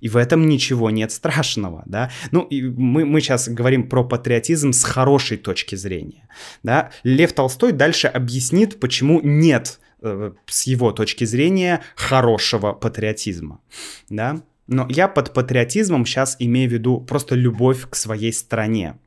И 0.00 0.08
в 0.08 0.16
этом 0.16 0.46
ничего 0.46 0.90
нет 0.90 1.12
страшного, 1.12 1.82
да. 1.86 2.10
Ну, 2.30 2.42
и 2.42 2.62
мы, 2.62 3.04
мы 3.04 3.20
сейчас 3.20 3.48
говорим 3.48 3.88
про 3.88 4.04
патриотизм 4.04 4.72
с 4.72 4.84
хорошей 4.84 5.36
точки 5.36 5.74
зрения, 5.74 6.28
да. 6.62 6.90
Лев 7.02 7.32
Толстой 7.32 7.72
дальше 7.72 8.08
объяснит, 8.08 8.80
почему 8.80 9.20
нет 9.22 9.80
э, 10.02 10.32
с 10.46 10.66
его 10.66 10.92
точки 10.92 11.24
зрения 11.24 11.82
хорошего 11.96 12.72
патриотизма, 12.72 13.60
да. 14.08 14.42
Но 14.66 14.86
я 14.88 15.08
под 15.08 15.34
патриотизмом 15.34 16.06
сейчас 16.06 16.36
имею 16.38 16.70
в 16.70 16.72
виду 16.72 17.00
просто 17.00 17.34
любовь 17.34 17.88
к 17.90 17.96
своей 17.96 18.32
стране. 18.32 18.98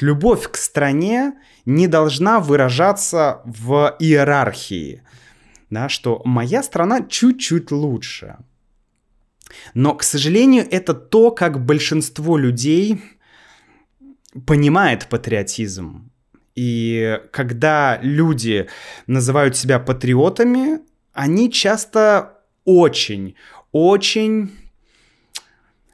любовь 0.00 0.50
к 0.50 0.56
стране 0.56 1.32
не 1.64 1.88
должна 1.88 2.40
выражаться 2.40 3.40
в 3.44 3.96
иерархии. 3.98 5.02
да, 5.70 5.88
что 5.88 6.20
моя 6.26 6.62
страна 6.62 7.00
чуть-чуть 7.00 7.70
лучше. 7.70 8.36
Но, 9.74 9.94
к 9.94 10.02
сожалению, 10.02 10.66
это 10.70 10.94
то, 10.94 11.30
как 11.30 11.64
большинство 11.64 12.36
людей 12.36 13.00
понимает 14.46 15.08
патриотизм. 15.08 16.10
И 16.54 17.20
когда 17.30 17.98
люди 18.02 18.68
называют 19.06 19.56
себя 19.56 19.78
патриотами, 19.78 20.80
они 21.12 21.50
часто 21.50 22.38
очень, 22.64 23.34
очень, 23.72 24.50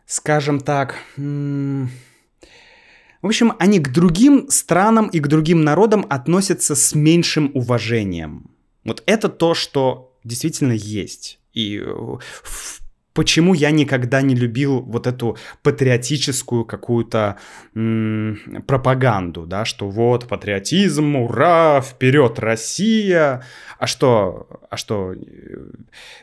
скажем 0.07 0.61
так, 0.61 0.97
в 1.17 3.27
общем, 3.27 3.55
они 3.59 3.81
к 3.81 3.93
другим 3.93 4.49
странам 4.49 5.09
и 5.09 5.19
к 5.19 5.27
другим 5.27 5.63
народам 5.63 6.07
относятся 6.09 6.77
с 6.77 6.95
меньшим 6.95 7.51
уважением. 7.55 8.51
Вот 8.85 9.03
это 9.07 9.29
то, 9.29 9.55
что 9.55 10.17
действительно 10.23 10.73
есть. 10.73 11.41
И 11.53 11.81
в 11.81 12.81
почему 13.19 13.53
я 13.53 13.73
никогда 13.73 14.23
не 14.23 14.37
любил 14.37 14.81
вот 14.81 15.09
эту 15.09 15.37
патриотическую 15.65 16.65
какую-то 16.65 17.37
м- 17.75 18.63
пропаганду, 18.65 19.45
да, 19.45 19.65
что 19.65 19.91
вот 19.91 20.29
патриотизм, 20.29 21.17
ура, 21.17 21.81
вперед 21.81 22.39
Россия, 22.39 23.43
а 23.81 23.87
что, 23.89 24.47
а 24.71 24.77
что, 24.77 25.15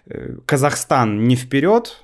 э, 0.06 0.38
Казахстан 0.46 1.28
не 1.28 1.36
вперед? 1.36 2.02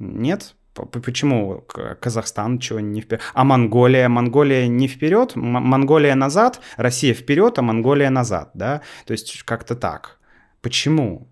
Нет? 0.00 0.56
Почему 0.74 1.64
Казахстан 2.00 2.58
чего 2.58 2.80
не 2.80 3.02
вперед? 3.02 3.22
А 3.34 3.44
Монголия? 3.44 4.08
Монголия 4.08 4.66
не 4.66 4.88
вперед? 4.88 5.36
Монголия 5.36 6.16
назад? 6.16 6.60
Россия 6.76 7.14
вперед, 7.14 7.56
а 7.58 7.62
Монголия 7.62 8.10
назад, 8.10 8.50
да? 8.54 8.80
То 9.06 9.12
есть 9.12 9.44
как-то 9.44 9.76
так. 9.76 10.18
Почему? 10.60 11.28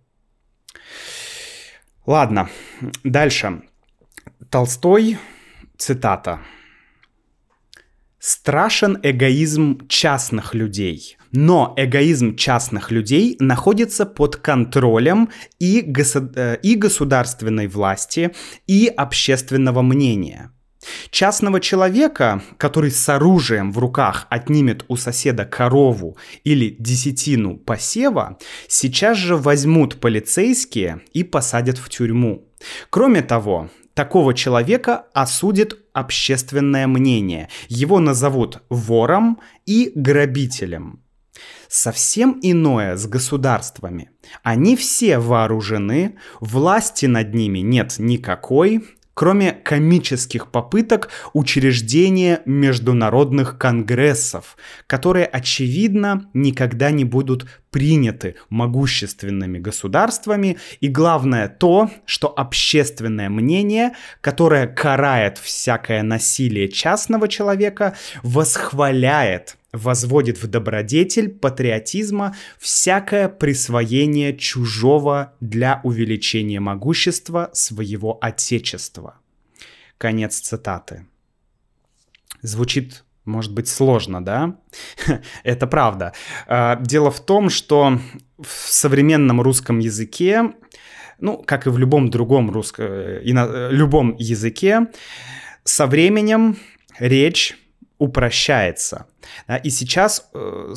Ладно, 2.07 2.49
дальше. 3.05 3.63
Толстой, 4.51 5.19
цитата. 5.79 6.41
Страшен 8.19 8.99
эгоизм 9.03 9.87
частных 9.89 10.55
людей, 10.55 11.17
но 11.33 11.75
эгоизм 11.77 12.37
частных 12.37 12.91
людей 12.91 13.37
находится 13.41 14.07
под 14.07 14.37
контролем 14.37 15.29
и, 15.59 15.81
госу- 15.81 16.33
э, 16.37 16.59
и 16.63 16.77
государственной 16.77 17.67
власти, 17.67 18.33
и 18.67 18.87
общественного 18.87 19.83
мнения– 19.83 20.53
Частного 21.11 21.61
человека, 21.61 22.43
который 22.57 22.91
с 22.91 23.09
оружием 23.09 23.73
в 23.73 23.79
руках 23.79 24.27
отнимет 24.31 24.85
у 24.89 24.97
соседа 24.97 25.45
корову 25.45 26.17
или 26.45 26.75
десятину 26.79 27.57
посева, 27.57 28.39
сейчас 28.69 29.17
же 29.17 29.37
возьмут 29.37 30.01
полицейские 30.01 31.03
и 31.13 31.23
посадят 31.25 31.79
в 31.79 31.89
тюрьму. 31.89 32.49
Кроме 32.91 33.23
того, 33.23 33.71
такого 33.95 34.35
человека 34.35 35.07
осудит 35.15 35.79
общественное 35.93 36.87
мнение. 36.87 37.49
Его 37.69 38.01
назовут 38.01 38.63
вором 38.69 39.41
и 39.67 39.93
грабителем. 39.95 41.01
Совсем 41.69 42.39
иное 42.43 42.97
с 42.97 43.07
государствами. 43.07 44.11
Они 44.43 44.77
все 44.77 45.19
вооружены, 45.19 46.17
власти 46.41 47.07
над 47.07 47.35
ними 47.35 47.61
нет 47.61 47.95
никакой, 47.99 48.85
кроме 49.15 49.53
комических 49.53 50.51
попыток 50.51 51.11
учреждения 51.33 52.43
международных 52.45 53.59
конгрессов, 53.59 54.57
которые, 54.87 55.27
очевидно, 55.27 56.31
никогда 56.35 56.91
не 56.91 57.05
будут 57.05 57.47
приняты 57.71 58.37
могущественными 58.51 59.59
государствами, 59.59 60.59
и 60.81 60.89
главное 60.89 61.49
то, 61.49 61.91
что 62.05 62.29
общественное 62.29 63.29
мнение, 63.29 63.93
которое 64.21 64.67
карает 64.67 65.39
всякое 65.39 66.03
насилие 66.03 66.69
частного 66.69 67.29
человека, 67.29 67.97
восхваляет 68.23 69.57
возводит 69.73 70.43
в 70.43 70.47
добродетель 70.47 71.31
патриотизма 71.31 72.37
всякое 72.59 73.29
присвоение 73.29 74.37
чужого 74.37 75.35
для 75.41 75.81
увеличения 75.83 76.61
могущества 76.61 77.51
своего 77.53 78.19
отечества. 78.21 79.19
Конец 79.99 80.39
цитаты. 80.41 81.07
Звучит, 82.43 83.05
может 83.25 83.55
быть, 83.55 83.69
сложно, 83.69 84.23
да? 84.23 84.57
Это 85.45 85.67
правда. 85.67 86.13
А, 86.47 86.77
дело 86.77 87.11
в 87.11 87.25
том, 87.25 87.51
что 87.51 87.99
в 88.39 88.49
современном 88.49 89.41
русском 89.41 89.79
языке, 89.79 90.53
ну, 91.19 91.39
как 91.39 91.67
и 91.67 91.71
в 91.71 91.79
любом 91.79 92.11
другом 92.11 92.51
русско... 92.51 93.21
ино... 93.23 93.71
любом 93.71 94.17
языке, 94.19 94.89
со 95.65 95.87
временем 95.87 96.57
речь 96.99 97.57
упрощается. 98.03 99.07
И 99.63 99.71
сейчас 99.71 100.29
э, 100.35 100.75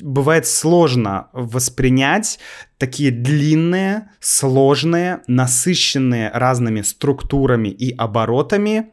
бывает 0.00 0.46
сложно 0.46 1.28
воспринять 1.34 2.38
такие 2.78 3.10
длинные, 3.10 4.10
сложные, 4.20 5.20
насыщенные 5.26 6.30
разными 6.30 6.80
структурами 6.80 7.68
и 7.68 7.94
оборотами 7.94 8.92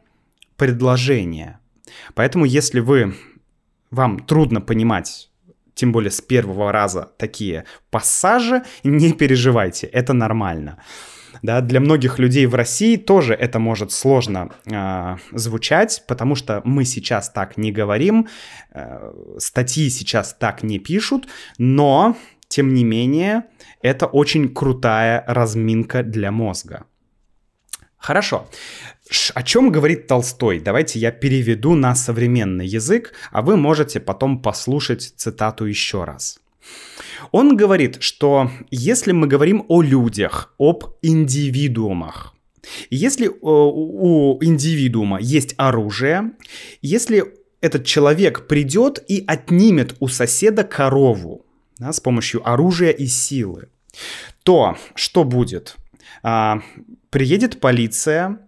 предложения. 0.56 1.58
Поэтому 2.14 2.44
если 2.44 2.80
вы 2.80 3.14
вам 3.90 4.18
трудно 4.18 4.60
понимать 4.60 5.30
тем 5.74 5.92
более 5.92 6.10
с 6.10 6.20
первого 6.20 6.70
раза 6.72 7.10
такие 7.16 7.64
пассажи, 7.90 8.62
не 8.84 9.14
переживайте, 9.14 9.86
это 9.86 10.12
нормально. 10.12 10.82
Да, 11.42 11.60
для 11.60 11.80
многих 11.80 12.18
людей 12.18 12.46
в 12.46 12.54
России 12.54 12.96
тоже 12.96 13.34
это 13.34 13.58
может 13.58 13.92
сложно 13.92 14.50
э, 14.66 15.16
звучать, 15.32 16.02
потому 16.06 16.34
что 16.34 16.60
мы 16.64 16.84
сейчас 16.84 17.30
так 17.30 17.56
не 17.56 17.72
говорим, 17.72 18.28
э, 18.72 19.12
статьи 19.38 19.88
сейчас 19.88 20.34
так 20.34 20.62
не 20.62 20.78
пишут, 20.78 21.28
но 21.58 22.16
тем 22.48 22.74
не 22.74 22.84
менее 22.84 23.44
это 23.80 24.06
очень 24.06 24.52
крутая 24.52 25.24
разминка 25.26 26.02
для 26.02 26.30
мозга. 26.30 26.84
Хорошо. 27.96 28.48
О 29.34 29.42
чем 29.42 29.70
говорит 29.70 30.06
Толстой? 30.06 30.60
Давайте 30.60 30.98
я 30.98 31.10
переведу 31.10 31.74
на 31.74 31.94
современный 31.94 32.66
язык, 32.66 33.12
а 33.30 33.42
вы 33.42 33.56
можете 33.56 34.00
потом 34.00 34.40
послушать 34.40 35.12
цитату 35.16 35.66
еще 35.66 36.04
раз. 36.04 36.39
Он 37.32 37.56
говорит, 37.56 37.98
что 38.00 38.50
если 38.70 39.12
мы 39.12 39.26
говорим 39.26 39.64
о 39.68 39.82
людях, 39.82 40.54
об 40.58 40.84
индивидуумах, 41.02 42.34
если 42.90 43.26
э, 43.26 43.30
у 43.32 44.38
индивидуума 44.42 45.18
есть 45.20 45.54
оружие, 45.56 46.32
если 46.82 47.24
этот 47.60 47.84
человек 47.84 48.46
придет 48.46 49.02
и 49.08 49.24
отнимет 49.26 49.94
у 50.00 50.08
соседа 50.08 50.64
корову 50.64 51.46
да, 51.78 51.92
с 51.92 52.00
помощью 52.00 52.48
оружия 52.48 52.90
и 52.90 53.06
силы, 53.06 53.68
то 54.42 54.76
что 54.94 55.24
будет? 55.24 55.76
А, 56.22 56.60
приедет 57.10 57.60
полиция, 57.60 58.38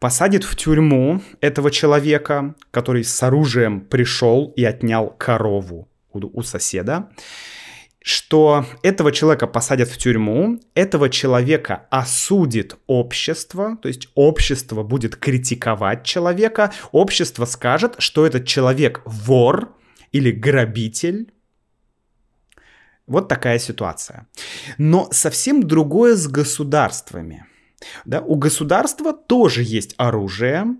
посадит 0.00 0.44
в 0.44 0.56
тюрьму 0.56 1.22
этого 1.40 1.70
человека, 1.70 2.54
который 2.70 3.04
с 3.04 3.22
оружием 3.22 3.80
пришел 3.80 4.52
и 4.56 4.64
отнял 4.64 5.10
корову 5.10 5.88
у, 6.24 6.42
соседа, 6.42 7.10
что 8.02 8.64
этого 8.82 9.10
человека 9.10 9.48
посадят 9.48 9.88
в 9.88 9.98
тюрьму, 9.98 10.60
этого 10.74 11.10
человека 11.10 11.86
осудит 11.90 12.76
общество, 12.86 13.76
то 13.82 13.88
есть 13.88 14.08
общество 14.14 14.84
будет 14.84 15.16
критиковать 15.16 16.04
человека, 16.04 16.72
общество 16.92 17.46
скажет, 17.46 17.96
что 17.98 18.24
этот 18.24 18.46
человек 18.46 19.02
вор 19.04 19.74
или 20.12 20.30
грабитель. 20.30 21.32
Вот 23.08 23.28
такая 23.28 23.58
ситуация. 23.58 24.28
Но 24.78 25.08
совсем 25.10 25.62
другое 25.62 26.14
с 26.14 26.28
государствами. 26.28 27.44
Да, 28.04 28.20
у 28.20 28.36
государства 28.36 29.12
тоже 29.12 29.62
есть 29.64 29.94
оружие, 29.98 30.76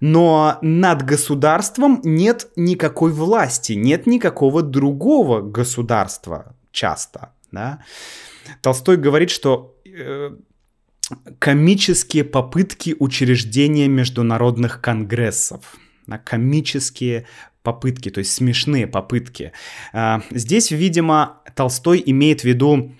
но 0.00 0.58
над 0.62 1.04
государством 1.04 2.00
нет 2.04 2.48
никакой 2.56 3.12
власти, 3.12 3.72
нет 3.72 4.06
никакого 4.06 4.62
другого 4.62 5.40
государства 5.40 6.54
часто. 6.72 7.32
Да? 7.50 7.80
Толстой 8.60 8.96
говорит, 8.96 9.30
что 9.30 9.76
э, 9.84 10.30
комические 11.38 12.24
попытки 12.24 12.96
учреждения 12.98 13.88
международных 13.88 14.80
конгрессов, 14.80 15.76
да, 16.06 16.18
комические 16.18 17.26
попытки, 17.62 18.10
то 18.10 18.18
есть 18.18 18.32
смешные 18.32 18.86
попытки. 18.86 19.52
Э, 19.92 20.20
здесь, 20.30 20.70
видимо, 20.70 21.42
Толстой 21.54 22.02
имеет 22.04 22.40
в 22.40 22.44
виду 22.44 22.94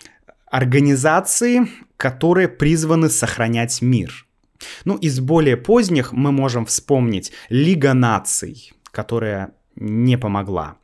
организации, 0.46 1.62
которые 1.96 2.48
призваны 2.48 3.08
сохранять 3.08 3.80
мир. 3.80 4.26
Ну, 4.84 4.96
из 4.96 5.20
более 5.20 5.56
поздних 5.56 6.12
мы 6.12 6.32
можем 6.32 6.66
вспомнить 6.66 7.32
Лига 7.48 7.94
наций, 7.94 8.72
которая 8.90 9.52
не 9.76 10.18
помогла. 10.18 10.76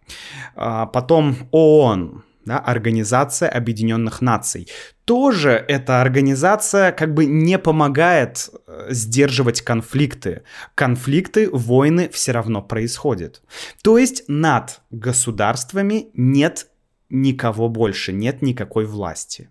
А, 0.54 0.86
потом 0.86 1.36
ООН, 1.50 2.24
да, 2.44 2.58
Организация 2.58 3.48
Объединенных 3.50 4.22
Наций. 4.22 4.68
Тоже 5.04 5.52
эта 5.68 6.00
организация 6.00 6.92
как 6.92 7.12
бы 7.12 7.26
не 7.26 7.58
помогает 7.58 8.48
э, 8.66 8.86
сдерживать 8.90 9.60
конфликты. 9.60 10.42
Конфликты, 10.74 11.50
войны 11.50 12.08
все 12.08 12.32
равно 12.32 12.62
происходят. 12.62 13.42
То 13.82 13.98
есть 13.98 14.24
над 14.28 14.80
государствами 14.90 16.08
нет 16.14 16.68
никого 17.10 17.68
больше, 17.68 18.12
нет 18.12 18.40
никакой 18.42 18.86
власти. 18.86 19.50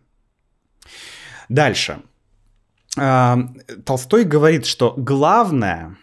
Дальше. 1.50 2.02
Толстой 2.98 4.24
говорит, 4.24 4.66
что 4.66 4.94
главное, 4.98 5.98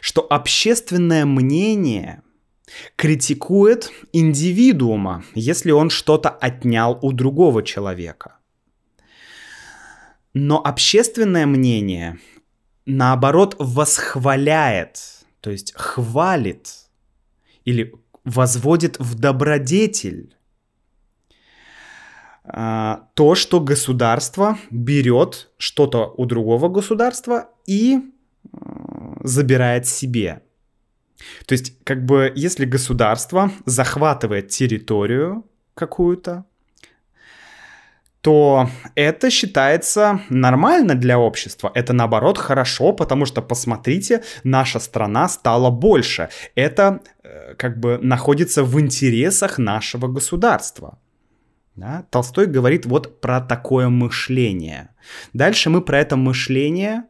что 0.00 0.26
общественное 0.28 1.24
мнение 1.24 2.22
критикует 2.96 3.90
индивидуума, 4.12 5.24
если 5.34 5.70
он 5.70 5.90
что-то 5.90 6.28
отнял 6.28 6.98
у 7.02 7.12
другого 7.12 7.62
человека. 7.62 8.38
Но 10.34 10.60
общественное 10.60 11.46
мнение, 11.46 12.18
наоборот, 12.86 13.56
восхваляет, 13.58 15.24
то 15.40 15.50
есть 15.50 15.72
хвалит 15.76 16.90
или 17.64 17.94
возводит 18.24 18.98
в 18.98 19.14
добродетель 19.14 20.33
то, 22.46 23.34
что 23.34 23.60
государство 23.60 24.58
берет 24.70 25.50
что-то 25.56 26.12
у 26.16 26.26
другого 26.26 26.68
государства 26.68 27.48
и 27.66 28.00
а, 28.52 29.16
забирает 29.22 29.86
себе. 29.86 30.42
То 31.46 31.54
есть, 31.54 31.82
как 31.84 32.04
бы, 32.04 32.32
если 32.34 32.66
государство 32.66 33.50
захватывает 33.64 34.48
территорию 34.48 35.44
какую-то, 35.74 36.44
то 38.20 38.70
это 38.94 39.30
считается 39.30 40.20
нормально 40.30 40.94
для 40.94 41.18
общества. 41.18 41.70
Это 41.74 41.92
наоборот 41.92 42.38
хорошо, 42.38 42.92
потому 42.92 43.26
что, 43.26 43.42
посмотрите, 43.42 44.22
наша 44.44 44.80
страна 44.80 45.28
стала 45.28 45.70
больше. 45.70 46.30
Это 46.54 47.00
э, 47.22 47.54
как 47.54 47.78
бы 47.78 47.98
находится 48.02 48.64
в 48.64 48.80
интересах 48.80 49.58
нашего 49.58 50.08
государства. 50.08 50.98
Да? 51.76 52.06
Толстой 52.10 52.46
говорит 52.46 52.86
вот 52.86 53.20
про 53.20 53.40
такое 53.40 53.88
мышление. 53.88 54.90
Дальше 55.32 55.70
мы 55.70 55.80
про 55.82 55.98
это 55.98 56.16
мышление 56.16 57.04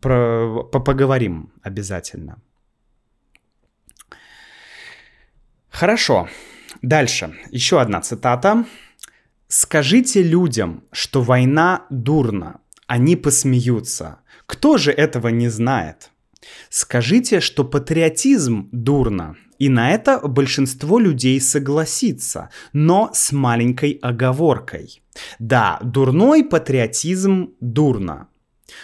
про, 0.00 0.64
поговорим 0.64 1.52
обязательно. 1.62 2.40
Хорошо. 5.68 6.28
Дальше. 6.82 7.34
Еще 7.50 7.80
одна 7.80 8.00
цитата. 8.00 8.64
«Скажите 9.48 10.22
людям, 10.22 10.84
что 10.90 11.22
война 11.22 11.86
дурна. 11.90 12.60
Они 12.86 13.14
посмеются. 13.14 14.20
Кто 14.46 14.78
же 14.78 14.90
этого 14.90 15.28
не 15.28 15.48
знает? 15.48 16.10
Скажите, 16.70 17.40
что 17.40 17.64
патриотизм 17.64 18.68
дурно. 18.72 19.36
И 19.58 19.68
на 19.68 19.90
это 19.92 20.20
большинство 20.20 20.98
людей 20.98 21.40
согласится, 21.40 22.50
но 22.72 23.10
с 23.12 23.32
маленькой 23.32 23.98
оговоркой. 24.02 25.02
Да, 25.38 25.78
дурной 25.82 26.44
патриотизм 26.44 27.54
дурно. 27.60 28.28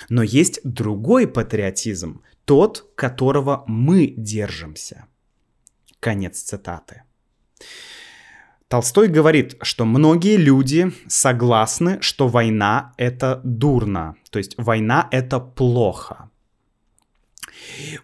Но 0.09 0.22
есть 0.22 0.61
другой 0.62 1.26
патриотизм, 1.26 2.22
тот, 2.44 2.92
которого 2.94 3.64
мы 3.66 4.14
держимся. 4.16 5.06
Конец 6.00 6.40
цитаты. 6.42 7.02
Толстой 8.68 9.09
говорит, 9.09 9.56
что 9.62 9.85
многие 9.85 10.37
люди 10.37 10.92
согласны, 11.09 11.98
что 12.00 12.28
война 12.28 12.94
это 12.96 13.40
дурно, 13.42 14.14
то 14.30 14.38
есть 14.38 14.54
война 14.56 15.09
это 15.11 15.40
плохо. 15.40 16.29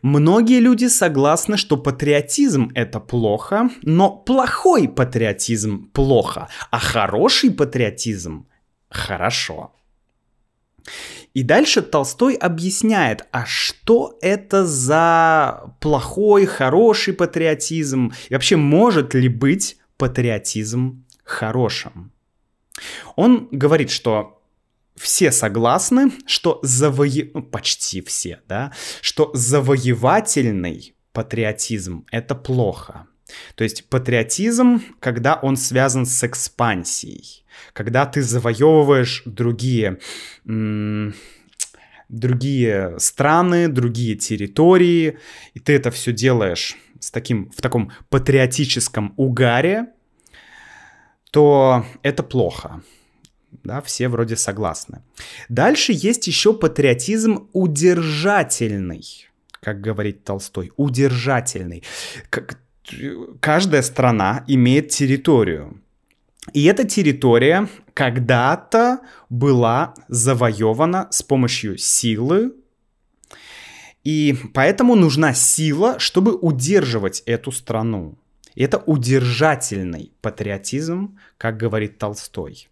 Многие 0.02 0.60
люди 0.60 0.86
согласны, 0.86 1.56
что 1.56 1.76
патриотизм 1.76 2.70
это 2.74 3.00
плохо, 3.00 3.70
но 3.82 4.10
плохой 4.10 4.88
патриотизм 4.88 5.90
плохо, 5.92 6.48
а 6.70 6.78
хороший 6.78 7.50
патриотизм 7.50 8.46
хорошо. 8.88 9.72
И 11.34 11.42
дальше 11.42 11.82
Толстой 11.82 12.34
объясняет, 12.34 13.26
а 13.30 13.44
что 13.44 14.16
это 14.22 14.64
за 14.64 15.74
плохой, 15.80 16.46
хороший 16.46 17.12
патриотизм? 17.12 18.12
И 18.30 18.34
вообще, 18.34 18.56
может 18.56 19.14
ли 19.14 19.28
быть 19.28 19.76
патриотизм 19.98 21.04
хорошим? 21.24 22.12
Он 23.16 23.48
говорит, 23.50 23.90
что 23.90 24.35
все 24.96 25.32
согласны, 25.32 26.10
что 26.26 26.58
завое... 26.62 27.30
ну, 27.34 27.42
почти 27.42 28.00
все, 28.00 28.40
да, 28.48 28.72
что 29.00 29.30
завоевательный 29.34 30.94
патриотизм— 31.12 32.06
это 32.10 32.34
плохо. 32.34 33.06
То 33.54 33.64
есть 33.64 33.88
патриотизм, 33.88 34.82
когда 35.00 35.34
он 35.34 35.56
связан 35.56 36.06
с 36.06 36.22
экспансией, 36.24 37.44
когда 37.72 38.06
ты 38.06 38.22
завоевываешь 38.22 39.22
другие, 39.24 39.98
другие 42.08 42.94
страны, 42.98 43.68
другие 43.68 44.14
территории, 44.14 45.18
и 45.54 45.60
ты 45.60 45.74
это 45.74 45.90
все 45.90 46.12
делаешь 46.12 46.76
с 47.00 47.10
таким, 47.10 47.50
в 47.50 47.60
таком 47.60 47.90
патриотическом 48.08 49.12
угаре, 49.16 49.88
то 51.30 51.84
это 52.02 52.22
плохо. 52.22 52.82
Да, 53.50 53.80
все 53.80 54.08
вроде 54.08 54.36
согласны. 54.36 55.02
Дальше 55.48 55.92
есть 55.94 56.26
еще 56.26 56.52
патриотизм 56.52 57.48
удержательный, 57.52 59.28
как 59.60 59.80
говорит 59.80 60.24
Толстой, 60.24 60.72
удержательный. 60.76 61.82
Как, 62.30 62.58
каждая 63.40 63.82
страна 63.82 64.44
имеет 64.46 64.88
территорию. 64.88 65.80
И 66.52 66.64
эта 66.64 66.84
территория 66.84 67.68
когда-то 67.94 69.00
была 69.28 69.94
завоевана 70.08 71.08
с 71.10 71.22
помощью 71.22 71.76
силы, 71.78 72.52
и 74.04 74.36
поэтому 74.54 74.94
нужна 74.94 75.34
сила, 75.34 75.98
чтобы 75.98 76.36
удерживать 76.36 77.22
эту 77.26 77.50
страну. 77.50 78.16
И 78.54 78.62
это 78.62 78.78
удержательный 78.78 80.12
патриотизм, 80.20 81.18
как 81.36 81.56
говорит 81.56 81.98
Толстой. 81.98 82.68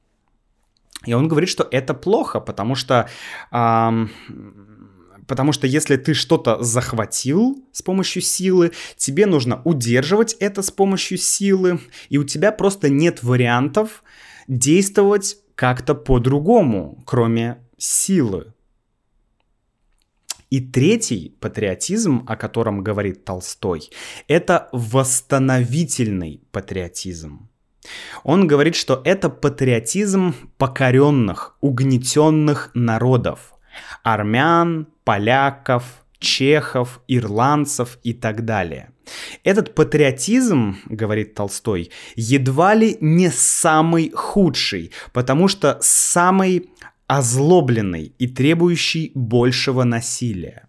И 1.07 1.13
он 1.13 1.29
говорит, 1.29 1.49
что 1.49 1.67
это 1.71 1.95
плохо, 1.95 2.41
потому 2.41 2.75
что 2.75 3.09
эм, 3.53 4.11
Потому 5.27 5.53
что 5.53 5.67
если 5.67 5.97
ты 5.97 6.15
что-то 6.15 6.63
захватил 6.63 7.65
с 7.73 7.83
помощью 7.83 8.23
силы, 8.23 8.73
тебе 8.97 9.27
нужно 9.27 9.63
удерживать 9.65 10.35
это 10.35 10.63
с 10.63 10.71
помощью 10.71 11.19
силы, 11.19 11.81
и 12.09 12.19
у 12.19 12.25
тебя 12.25 12.53
просто 12.53 12.89
нет 12.91 13.23
вариантов 13.23 14.03
действовать 14.49 15.39
как-то 15.55 15.95
по-другому, 15.95 17.03
кроме 17.07 17.59
силы. 17.79 18.53
И 20.51 20.61
третий 20.61 21.37
патриотизм, 21.41 22.25
о 22.29 22.37
котором 22.37 22.85
говорит 22.85 23.25
Толстой, 23.25 23.91
это 24.29 24.69
восстановительный 24.73 26.43
патриотизм. 26.53 27.49
Он 28.23 28.47
говорит, 28.47 28.75
что 28.75 29.01
это 29.05 29.29
патриотизм 29.29 30.35
покоренных, 30.59 31.57
угнетенных 31.61 32.71
народов, 32.75 33.55
армян, 34.03 34.89
поляков, 35.05 35.85
чехов, 36.19 37.01
ирландцев 37.09 37.99
и 38.03 38.13
так 38.15 38.45
далее. 38.45 38.91
Этот 39.43 39.75
патриотизм, 39.75 40.77
говорит 40.87 41.35
Толстой, 41.35 41.91
едва 42.17 42.75
ли 42.75 42.97
не 43.01 43.31
самый 43.31 44.11
худший, 44.11 44.93
потому 45.13 45.49
что 45.49 45.79
самый 45.83 46.71
озлобленный 47.07 48.15
и 48.19 48.27
требующий 48.27 49.13
большего 49.15 49.85
насилия. 49.85 50.69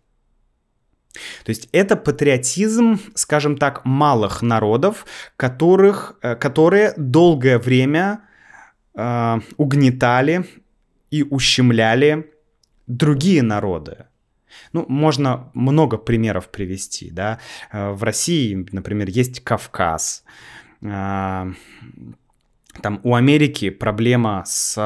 То 1.43 1.49
есть 1.49 1.69
это 1.71 1.95
патриотизм, 1.95 2.99
скажем 3.15 3.57
так, 3.57 3.85
малых 3.85 4.41
народов, 4.41 5.05
которых, 5.37 6.17
э, 6.21 6.35
которые 6.35 6.93
долгое 6.97 7.57
время 7.59 8.21
э, 8.95 9.39
угнетали 9.57 10.45
и 11.11 11.23
ущемляли 11.23 12.31
другие 12.87 13.41
народы. 13.41 14.05
Ну, 14.73 14.85
можно 14.87 15.51
много 15.53 15.97
примеров 15.97 16.49
привести, 16.49 17.09
да. 17.11 17.39
Э, 17.71 17.91
в 17.91 18.03
России, 18.03 18.67
например, 18.71 19.09
есть 19.09 19.43
Кавказ. 19.43 20.23
Э, 20.81 21.51
там 22.81 22.99
у 23.03 23.15
Америки 23.15 23.69
проблема 23.69 24.43
с, 24.45 24.77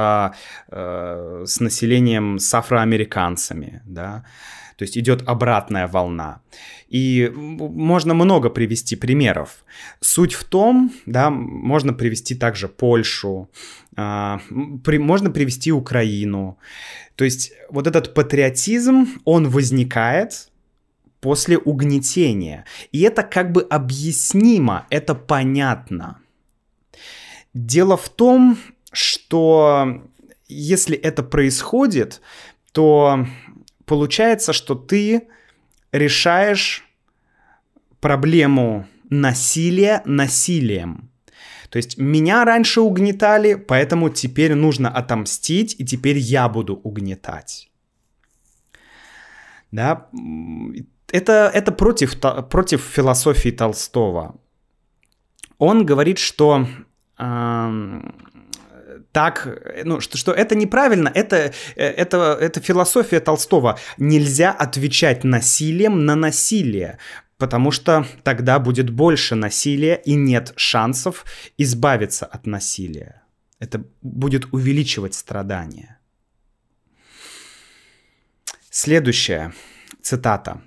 э, 0.72 1.44
с 1.46 1.60
населением, 1.60 2.40
с 2.40 2.54
афроамериканцами, 2.54 3.82
да. 3.86 4.24
то 4.78 4.84
есть 4.84 4.98
идет 4.98 5.24
обратная 5.28 5.88
волна. 5.88 6.42
И 6.88 7.32
можно 7.36 8.14
много 8.14 8.50
привести 8.50 8.96
примеров. 8.96 9.64
Суть 10.00 10.34
в 10.34 10.44
том, 10.44 10.92
да, 11.06 11.30
можно 11.30 11.94
привести 11.94 12.36
также 12.36 12.68
Польшу, 12.68 13.50
а, 13.96 14.40
можно 14.50 15.30
привести 15.32 15.72
Украину. 15.72 16.58
То 17.16 17.26
есть 17.26 17.52
вот 17.70 17.88
этот 17.88 18.14
патриотизм, 18.14 19.08
он 19.26 19.50
возникает 19.50 20.50
после 21.22 21.58
угнетения. 21.58 22.66
И 22.94 23.02
это 23.02 23.24
как 23.24 23.52
бы 23.52 23.62
объяснимо, 23.62 24.86
это 24.90 25.16
понятно. 25.16 26.20
Дело 27.54 27.98
в 27.98 28.10
том, 28.10 28.58
что 28.92 30.04
если 30.48 30.98
это 30.98 31.24
происходит, 31.24 32.22
то 32.72 33.26
получается, 33.86 34.54
что 34.54 34.76
ты 34.76 35.28
решаешь 35.92 36.84
проблему 38.00 38.88
насилия 39.10 40.02
насилием. 40.06 41.10
То 41.70 41.78
есть 41.78 41.98
меня 41.98 42.46
раньше 42.46 42.82
угнетали, 42.82 43.54
поэтому 43.54 44.10
теперь 44.10 44.56
нужно 44.56 44.90
отомстить, 44.90 45.76
и 45.80 45.86
теперь 45.86 46.18
я 46.18 46.50
буду 46.50 46.76
угнетать. 46.76 47.70
Да, 49.72 50.10
это, 51.12 51.52
это 51.54 51.72
против, 51.72 52.20
против 52.50 52.82
философии 52.82 53.50
Толстого. 53.50 54.36
Он 55.60 55.86
говорит, 55.86 56.18
что 56.18 56.68
так, 59.12 59.48
ну, 59.84 60.00
что, 60.00 60.18
что 60.18 60.32
это 60.32 60.56
неправильно, 60.56 61.12
это, 61.14 61.54
это, 61.76 62.38
это 62.40 62.62
философия 62.62 63.20
Толстого. 63.20 63.78
Нельзя 63.98 64.52
отвечать 64.52 65.24
насилием 65.24 66.06
на 66.06 66.16
насилие, 66.16 66.98
потому 67.38 67.72
что 67.72 68.06
тогда 68.24 68.60
будет 68.60 68.90
больше 68.90 69.36
насилия 69.36 69.96
и 69.96 70.16
нет 70.16 70.54
шансов 70.56 71.26
избавиться 71.58 72.26
от 72.26 72.46
насилия. 72.48 73.24
Это 73.60 73.84
будет 74.02 74.54
увеличивать 74.54 75.14
страдания. 75.14 76.00
Следующая 78.70 79.54
цитата. 80.02 80.62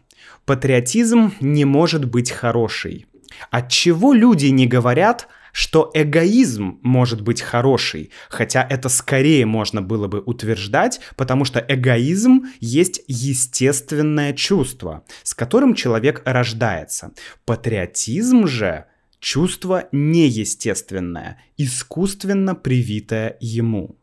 Патриотизм 0.45 1.35
не 1.41 1.65
может 1.65 2.05
быть 2.05 2.31
хороший. 2.31 3.07
От 3.51 3.71
чего 3.71 4.13
люди 4.13 4.47
не 4.47 4.67
говорят, 4.67 5.29
что 5.53 5.91
эгоизм 5.95 6.81
может 6.83 7.21
быть 7.21 7.43
хороший, 7.43 8.11
хотя 8.29 8.67
это 8.69 8.89
скорее 8.89 9.47
можно 9.47 9.83
было 9.83 10.09
бы 10.09 10.21
утверждать, 10.21 11.01
потому 11.17 11.45
что 11.45 11.65
эгоизм 11.67 12.47
есть 12.59 13.03
естественное 13.07 14.33
чувство, 14.33 15.05
с 15.23 15.35
которым 15.35 15.75
человек 15.75 16.23
рождается. 16.25 17.13
Патриотизм 17.45 18.47
же 18.47 18.87
чувство 19.21 19.89
неестественное, 19.93 21.41
искусственно 21.57 22.55
привитое 22.55 23.37
ему. 23.41 23.99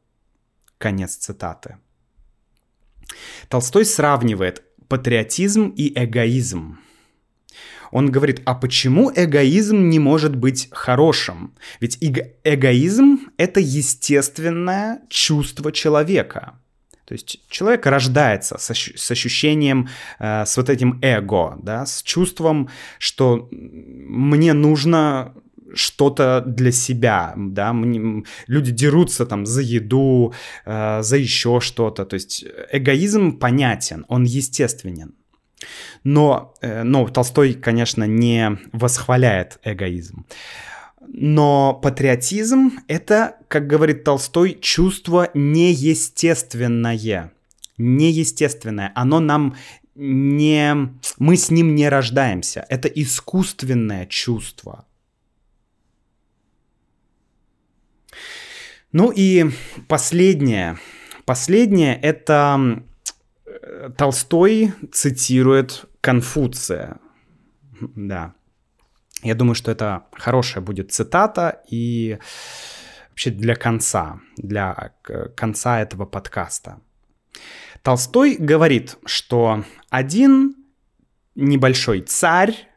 Конец 0.78 1.16
цитаты. 1.16 1.78
Толстой 3.50 3.86
сравнивает 3.86 4.64
патриотизм 4.88 5.70
и 5.70 5.92
эгоизм. 5.94 6.80
Он 7.92 8.12
говорит, 8.12 8.42
а 8.46 8.56
почему 8.56 9.12
эгоизм 9.16 9.90
не 9.90 10.00
может 10.00 10.36
быть 10.36 10.68
хорошим? 10.72 11.54
Ведь 11.80 11.98
эго- 12.02 12.32
эгоизм— 12.44 13.20
это 13.38 13.60
естественное 13.60 15.02
чувство 15.10 15.72
человека. 15.72 16.54
То 17.06 17.14
есть 17.16 17.42
человек 17.50 17.88
рождается 17.88 18.58
с, 18.60 18.70
ощу- 18.70 18.96
с 18.96 19.12
ощущением, 19.12 19.90
э, 20.20 20.46
с 20.46 20.58
вот 20.58 20.70
этим 20.70 21.00
эго, 21.02 21.58
да, 21.64 21.86
с 21.86 22.04
чувством, 22.04 22.70
что 23.00 23.50
мне 23.52 24.54
нужно 24.54 25.34
что-то 25.74 26.44
для 26.46 26.72
себя, 26.72 27.34
да, 27.36 27.76
люди 28.48 28.72
дерутся 28.72 29.26
там 29.26 29.46
за 29.46 29.62
еду, 29.62 30.34
э, 30.66 31.02
за 31.02 31.18
еще 31.18 31.60
что-то, 31.62 32.06
то 32.06 32.14
есть 32.14 32.46
эгоизм 32.72 33.40
понятен, 33.40 34.06
он 34.08 34.24
естественен. 34.24 35.16
Но, 36.04 36.54
э, 36.62 36.84
но 36.84 37.08
Толстой, 37.08 37.54
конечно, 37.54 38.06
не 38.06 38.58
восхваляет 38.72 39.60
эгоизм. 39.64 40.26
Но 41.08 41.74
патриотизм— 41.74 42.80
это, 42.88 43.38
как 43.48 43.68
говорит 43.68 44.04
Толстой, 44.04 44.58
чувство 44.62 45.30
неестественное. 45.34 47.32
Неестественное. 47.78 48.92
Оно 48.96 49.20
нам 49.20 49.56
не... 49.96 50.94
Мы 51.18 51.36
с 51.36 51.50
ним 51.50 51.76
не 51.76 51.90
рождаемся. 51.90 52.66
Это 52.70 52.88
искусственное 52.88 54.06
чувство. 54.06 54.86
Ну 58.92 59.12
и 59.12 59.46
последнее. 59.88 60.78
Последнее— 61.26 61.96
это 62.02 62.84
Толстой 63.98 64.74
цитирует 64.92 65.86
Конфуция. 66.02 67.00
Да. 67.82 68.34
Я 69.22 69.36
думаю, 69.36 69.56
что 69.56 69.72
это 69.72 70.06
хорошая 70.14 70.64
будет 70.64 70.92
цитата 70.92 71.62
и 71.68 72.18
вообще 73.10 73.32
для 73.32 73.56
конца, 73.56 74.20
для 74.38 74.94
конца 75.36 75.82
этого 75.82 76.06
подкаста. 76.06 76.80
Толстой 77.82 78.36
говорит, 78.36 78.98
что 79.06 79.66
один 79.90 80.56
небольшой 81.36 82.02
царь 82.02 82.68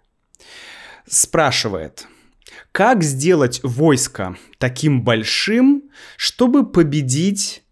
спрашивает, 1.06 2.06
как 2.72 3.02
сделать 3.02 3.60
войско 3.62 4.36
таким 4.58 5.02
большим, 5.02 5.90
чтобы 6.16 6.68
победить 6.68 7.64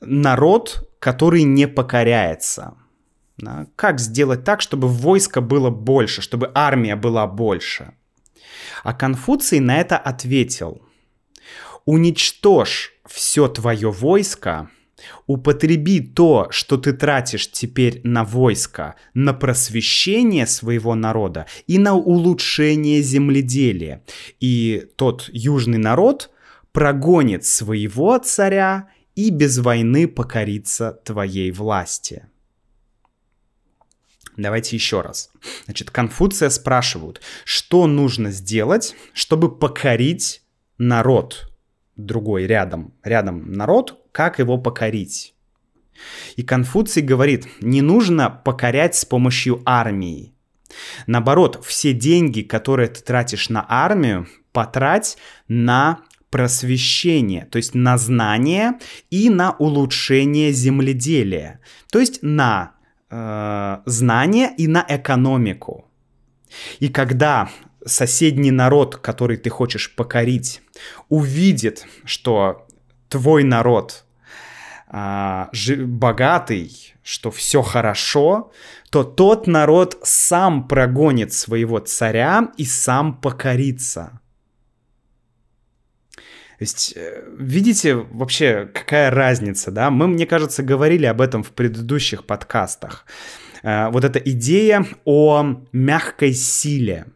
народ, 0.00 0.87
который 0.98 1.42
не 1.42 1.68
покоряется. 1.68 2.74
Как 3.76 4.00
сделать 4.00 4.44
так, 4.44 4.60
чтобы 4.60 4.88
войско 4.88 5.40
было 5.40 5.70
больше, 5.70 6.22
чтобы 6.22 6.50
армия 6.54 6.96
была 6.96 7.26
больше? 7.26 7.94
А 8.82 8.92
Конфуций 8.92 9.60
на 9.60 9.78
это 9.78 9.96
ответил. 9.96 10.82
Уничтожь 11.84 12.92
все 13.06 13.48
твое 13.48 13.90
войско, 13.90 14.70
употреби 15.26 16.00
то, 16.00 16.48
что 16.50 16.76
ты 16.76 16.92
тратишь 16.92 17.50
теперь 17.50 18.00
на 18.04 18.24
войско, 18.24 18.96
на 19.14 19.32
просвещение 19.32 20.46
своего 20.46 20.94
народа 20.94 21.46
и 21.66 21.78
на 21.78 21.94
улучшение 21.94 23.00
земледелия. 23.02 24.02
И 24.40 24.86
тот 24.96 25.30
южный 25.32 25.78
народ 25.78 26.30
прогонит 26.72 27.44
своего 27.44 28.18
царя 28.18 28.88
и 29.18 29.30
без 29.30 29.58
войны 29.58 30.06
покориться 30.06 30.92
твоей 30.92 31.50
власти. 31.50 32.28
Давайте 34.36 34.76
еще 34.76 35.00
раз. 35.00 35.32
Значит, 35.64 35.90
Конфуция 35.90 36.50
спрашивают, 36.50 37.20
что 37.44 37.88
нужно 37.88 38.30
сделать, 38.30 38.94
чтобы 39.12 39.58
покорить 39.58 40.42
народ 40.78 41.52
другой 41.96 42.46
рядом, 42.46 42.94
рядом 43.02 43.50
народ, 43.50 44.06
как 44.12 44.38
его 44.38 44.56
покорить? 44.56 45.34
И 46.36 46.44
Конфуций 46.44 47.02
говорит, 47.02 47.48
не 47.60 47.82
нужно 47.82 48.30
покорять 48.30 48.94
с 48.94 49.04
помощью 49.04 49.62
армии. 49.66 50.32
Наоборот, 51.08 51.64
все 51.66 51.92
деньги, 51.92 52.42
которые 52.42 52.86
ты 52.88 53.02
тратишь 53.02 53.48
на 53.48 53.66
армию, 53.68 54.28
потрать 54.52 55.18
на 55.48 56.04
просвещение, 56.30 57.46
то 57.46 57.56
есть 57.56 57.74
на 57.74 57.98
знание 57.98 58.74
и 59.10 59.30
на 59.30 59.52
улучшение 59.52 60.52
земледелия, 60.52 61.60
то 61.90 61.98
есть 61.98 62.18
на 62.22 62.72
э, 63.10 63.78
знание 63.86 64.50
и 64.56 64.66
на 64.66 64.84
экономику. 64.88 65.86
И 66.80 66.88
когда 66.88 67.48
соседний 67.84 68.50
народ, 68.50 68.96
который 68.96 69.36
ты 69.36 69.50
хочешь 69.50 69.94
покорить, 69.94 70.62
увидит, 71.08 71.86
что 72.04 72.66
твой 73.08 73.44
народ 73.44 74.04
э, 74.92 75.46
богатый, 75.78 76.94
что 77.02 77.30
все 77.30 77.62
хорошо, 77.62 78.52
то 78.90 79.02
тот 79.04 79.46
народ 79.46 79.98
сам 80.02 80.68
прогонит 80.68 81.32
своего 81.32 81.78
царя 81.78 82.48
и 82.56 82.64
сам 82.64 83.14
покорится. 83.14 84.20
То 86.58 86.64
есть, 86.64 86.92
э, 86.96 87.22
видите 87.38 87.94
вообще, 87.94 88.68
какая 88.74 89.12
разница, 89.12 89.70
да? 89.70 89.90
Мы, 89.90 90.08
мне 90.08 90.26
кажется, 90.26 90.64
говорили 90.64 91.06
об 91.06 91.20
этом 91.20 91.44
в 91.44 91.52
предыдущих 91.52 92.26
подкастах. 92.26 93.06
Э, 93.62 93.90
вот 93.90 94.02
эта 94.02 94.18
идея 94.18 94.84
о 95.04 95.62
мягкой 95.70 96.32
силе, 96.32 97.06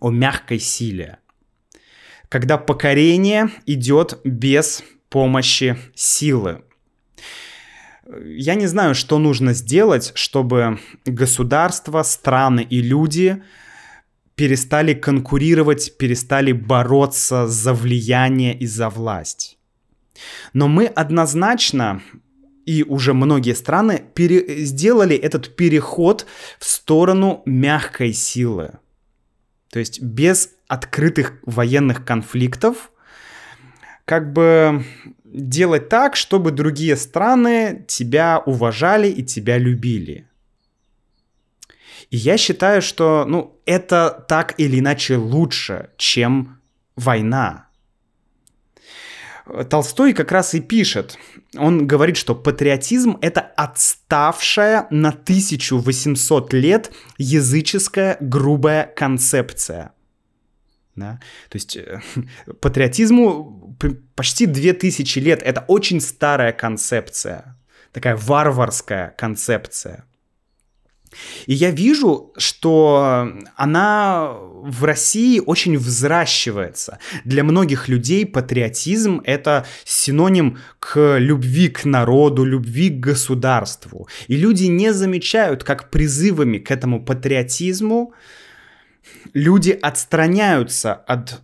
о 0.00 0.10
мягкой 0.10 0.58
силе. 0.58 1.18
Когда 2.30 2.56
покорение 2.56 3.50
идет 3.66 4.20
без 4.24 4.82
помощи 5.10 5.76
силы. 5.94 6.62
Я 8.24 8.54
не 8.54 8.66
знаю, 8.66 8.94
что 8.94 9.18
нужно 9.18 9.52
сделать, 9.52 10.12
чтобы 10.14 10.78
государства, 11.04 12.02
страны 12.04 12.66
и 12.68 12.80
люди 12.80 13.42
перестали 14.36 14.94
конкурировать, 14.94 15.96
перестали 15.98 16.52
бороться 16.52 17.46
за 17.48 17.72
влияние 17.72 18.56
и 18.56 18.66
за 18.66 18.88
власть. 18.90 19.58
Но 20.52 20.68
мы 20.68 20.86
однозначно 20.86 22.02
и 22.66 22.82
уже 22.82 23.14
многие 23.14 23.54
страны 23.54 24.02
пере- 24.14 24.64
сделали 24.64 25.16
этот 25.16 25.56
переход 25.56 26.26
в 26.58 26.64
сторону 26.64 27.42
мягкой 27.46 28.12
силы. 28.12 28.78
То 29.70 29.78
есть 29.78 30.02
без 30.02 30.50
открытых 30.68 31.38
военных 31.44 32.04
конфликтов, 32.04 32.90
как 34.04 34.32
бы 34.32 34.84
делать 35.24 35.88
так, 35.88 36.16
чтобы 36.16 36.50
другие 36.50 36.96
страны 36.96 37.84
тебя 37.88 38.42
уважали 38.44 39.08
и 39.08 39.22
тебя 39.22 39.58
любили. 39.58 40.28
И 42.10 42.16
я 42.16 42.36
считаю, 42.36 42.82
что 42.82 43.24
ну, 43.26 43.60
это 43.66 44.24
так 44.28 44.54
или 44.58 44.78
иначе 44.78 45.16
лучше, 45.16 45.90
чем 45.96 46.60
война. 46.94 47.66
Толстой 49.70 50.12
как 50.12 50.32
раз 50.32 50.54
и 50.54 50.60
пишет, 50.60 51.18
он 51.56 51.86
говорит, 51.86 52.16
что 52.16 52.34
патриотизм— 52.34 53.18
это 53.20 53.40
отставшая 53.40 54.88
на 54.90 55.10
1800 55.10 56.52
лет 56.52 56.92
языческая 57.16 58.16
грубая 58.20 58.86
концепция. 58.86 59.92
Да? 60.96 61.20
То 61.48 61.56
есть 61.56 61.76
э, 61.76 62.00
патриотизму 62.60 63.76
почти 64.16 64.46
2000 64.46 65.18
лет. 65.20 65.42
Это 65.42 65.64
очень 65.68 66.00
старая 66.00 66.52
концепция, 66.52 67.56
такая 67.92 68.16
варварская 68.16 69.14
концепция. 69.16 70.06
И 71.46 71.54
я 71.54 71.70
вижу, 71.70 72.32
что 72.36 73.32
она 73.56 74.32
в 74.62 74.84
России 74.84 75.40
очень 75.44 75.78
взращивается. 75.78 76.98
Для 77.24 77.44
многих 77.44 77.88
людей 77.88 78.26
патриотизм— 78.26 79.22
это 79.24 79.66
синоним 79.84 80.58
к 80.78 81.18
любви 81.18 81.68
к 81.68 81.84
народу, 81.84 82.44
любви 82.44 82.90
к 82.90 83.00
государству. 83.00 84.08
И 84.28 84.36
люди 84.36 84.64
не 84.64 84.92
замечают, 84.92 85.64
как 85.64 85.90
призывами 85.90 86.58
к 86.58 86.70
этому 86.70 87.04
патриотизму 87.04 88.14
люди 89.34 89.78
отстраняются 89.82 90.94
от 90.94 91.42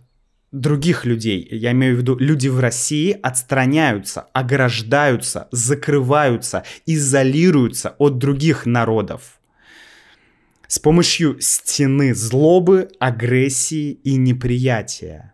других 0.51 1.05
людей, 1.05 1.47
я 1.51 1.71
имею 1.71 1.95
в 1.95 1.99
виду 1.99 2.17
люди 2.17 2.47
в 2.47 2.59
России, 2.59 3.17
отстраняются, 3.23 4.27
ограждаются, 4.33 5.47
закрываются, 5.51 6.63
изолируются 6.85 7.95
от 7.97 8.19
других 8.19 8.65
народов 8.65 9.39
с 10.67 10.79
помощью 10.79 11.39
стены 11.39 12.13
злобы, 12.13 12.89
агрессии 12.99 13.91
и 13.91 14.15
неприятия. 14.15 15.33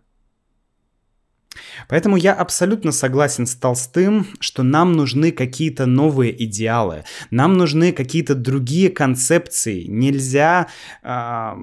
Поэтому 1.88 2.18
я 2.18 2.34
абсолютно 2.34 2.92
согласен 2.92 3.46
с 3.46 3.56
Толстым, 3.56 4.28
что 4.40 4.64
нам 4.64 4.94
нужны 4.94 5.32
какие-то 5.32 5.86
новые 5.86 6.44
идеалы, 6.44 7.04
нам 7.32 7.54
нужны 7.58 7.92
какие-то 7.92 8.36
другие 8.36 8.90
концепции. 8.90 9.84
Нельзя 9.84 10.68
э, 11.04 11.56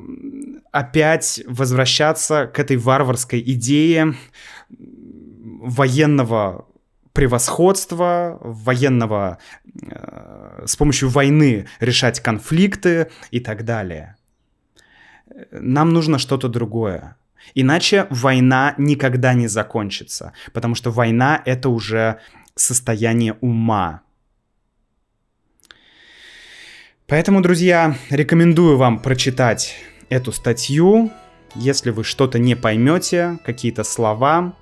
опять 0.73 1.43
возвращаться 1.47 2.47
к 2.47 2.59
этой 2.59 2.77
варварской 2.77 3.41
идее 3.41 4.14
военного 4.69 6.67
превосходства, 7.12 8.39
военного, 8.43 9.39
э, 9.83 10.45
с 10.65 10.77
помощью 10.77 11.09
войны 11.09 11.67
решать 11.81 12.21
конфликты 12.21 13.11
и 13.31 13.41
так 13.41 13.65
далее. 13.65 14.17
Нам 15.51 15.91
нужно 15.91 16.19
что-то 16.19 16.49
другое. 16.49 17.17
Иначе 17.55 18.07
война 18.11 18.75
никогда 18.79 19.35
не 19.35 19.49
закончится, 19.49 20.33
потому 20.53 20.75
что 20.75 20.91
война 20.91 21.43
это 21.45 21.69
уже 21.69 22.21
состояние 22.55 23.35
ума. 23.41 24.03
Поэтому, 27.07 27.41
друзья, 27.41 27.97
рекомендую 28.11 28.77
вам 28.77 28.99
прочитать 28.99 29.77
эту 30.09 30.33
статью. 30.33 31.13
Если 31.55 31.91
вы 31.91 32.03
что-то 32.03 32.39
не 32.39 32.57
поймете, 32.57 33.39
какие-то 33.45 33.85
слова, 33.85 34.57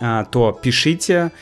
а, 0.00 0.24
то 0.24 0.52
пишите. 0.52 1.32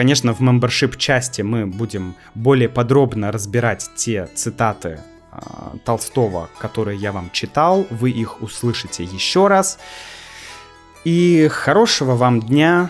Конечно, 0.00 0.32
в 0.32 0.40
мембершип 0.40 0.96
части 0.96 1.42
мы 1.42 1.66
будем 1.66 2.14
более 2.34 2.70
подробно 2.70 3.30
разбирать 3.30 3.90
те 3.96 4.30
цитаты 4.34 5.00
а, 5.30 5.76
Толстого, 5.84 6.48
которые 6.58 6.98
я 6.98 7.12
вам 7.12 7.28
читал. 7.34 7.86
Вы 7.90 8.10
их 8.10 8.40
услышите 8.40 9.04
еще 9.04 9.46
раз. 9.46 9.78
И 11.04 11.48
хорошего 11.48 12.14
вам 12.14 12.40
дня, 12.40 12.88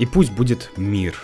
и 0.00 0.06
пусть 0.06 0.32
будет 0.32 0.72
мир. 0.76 1.22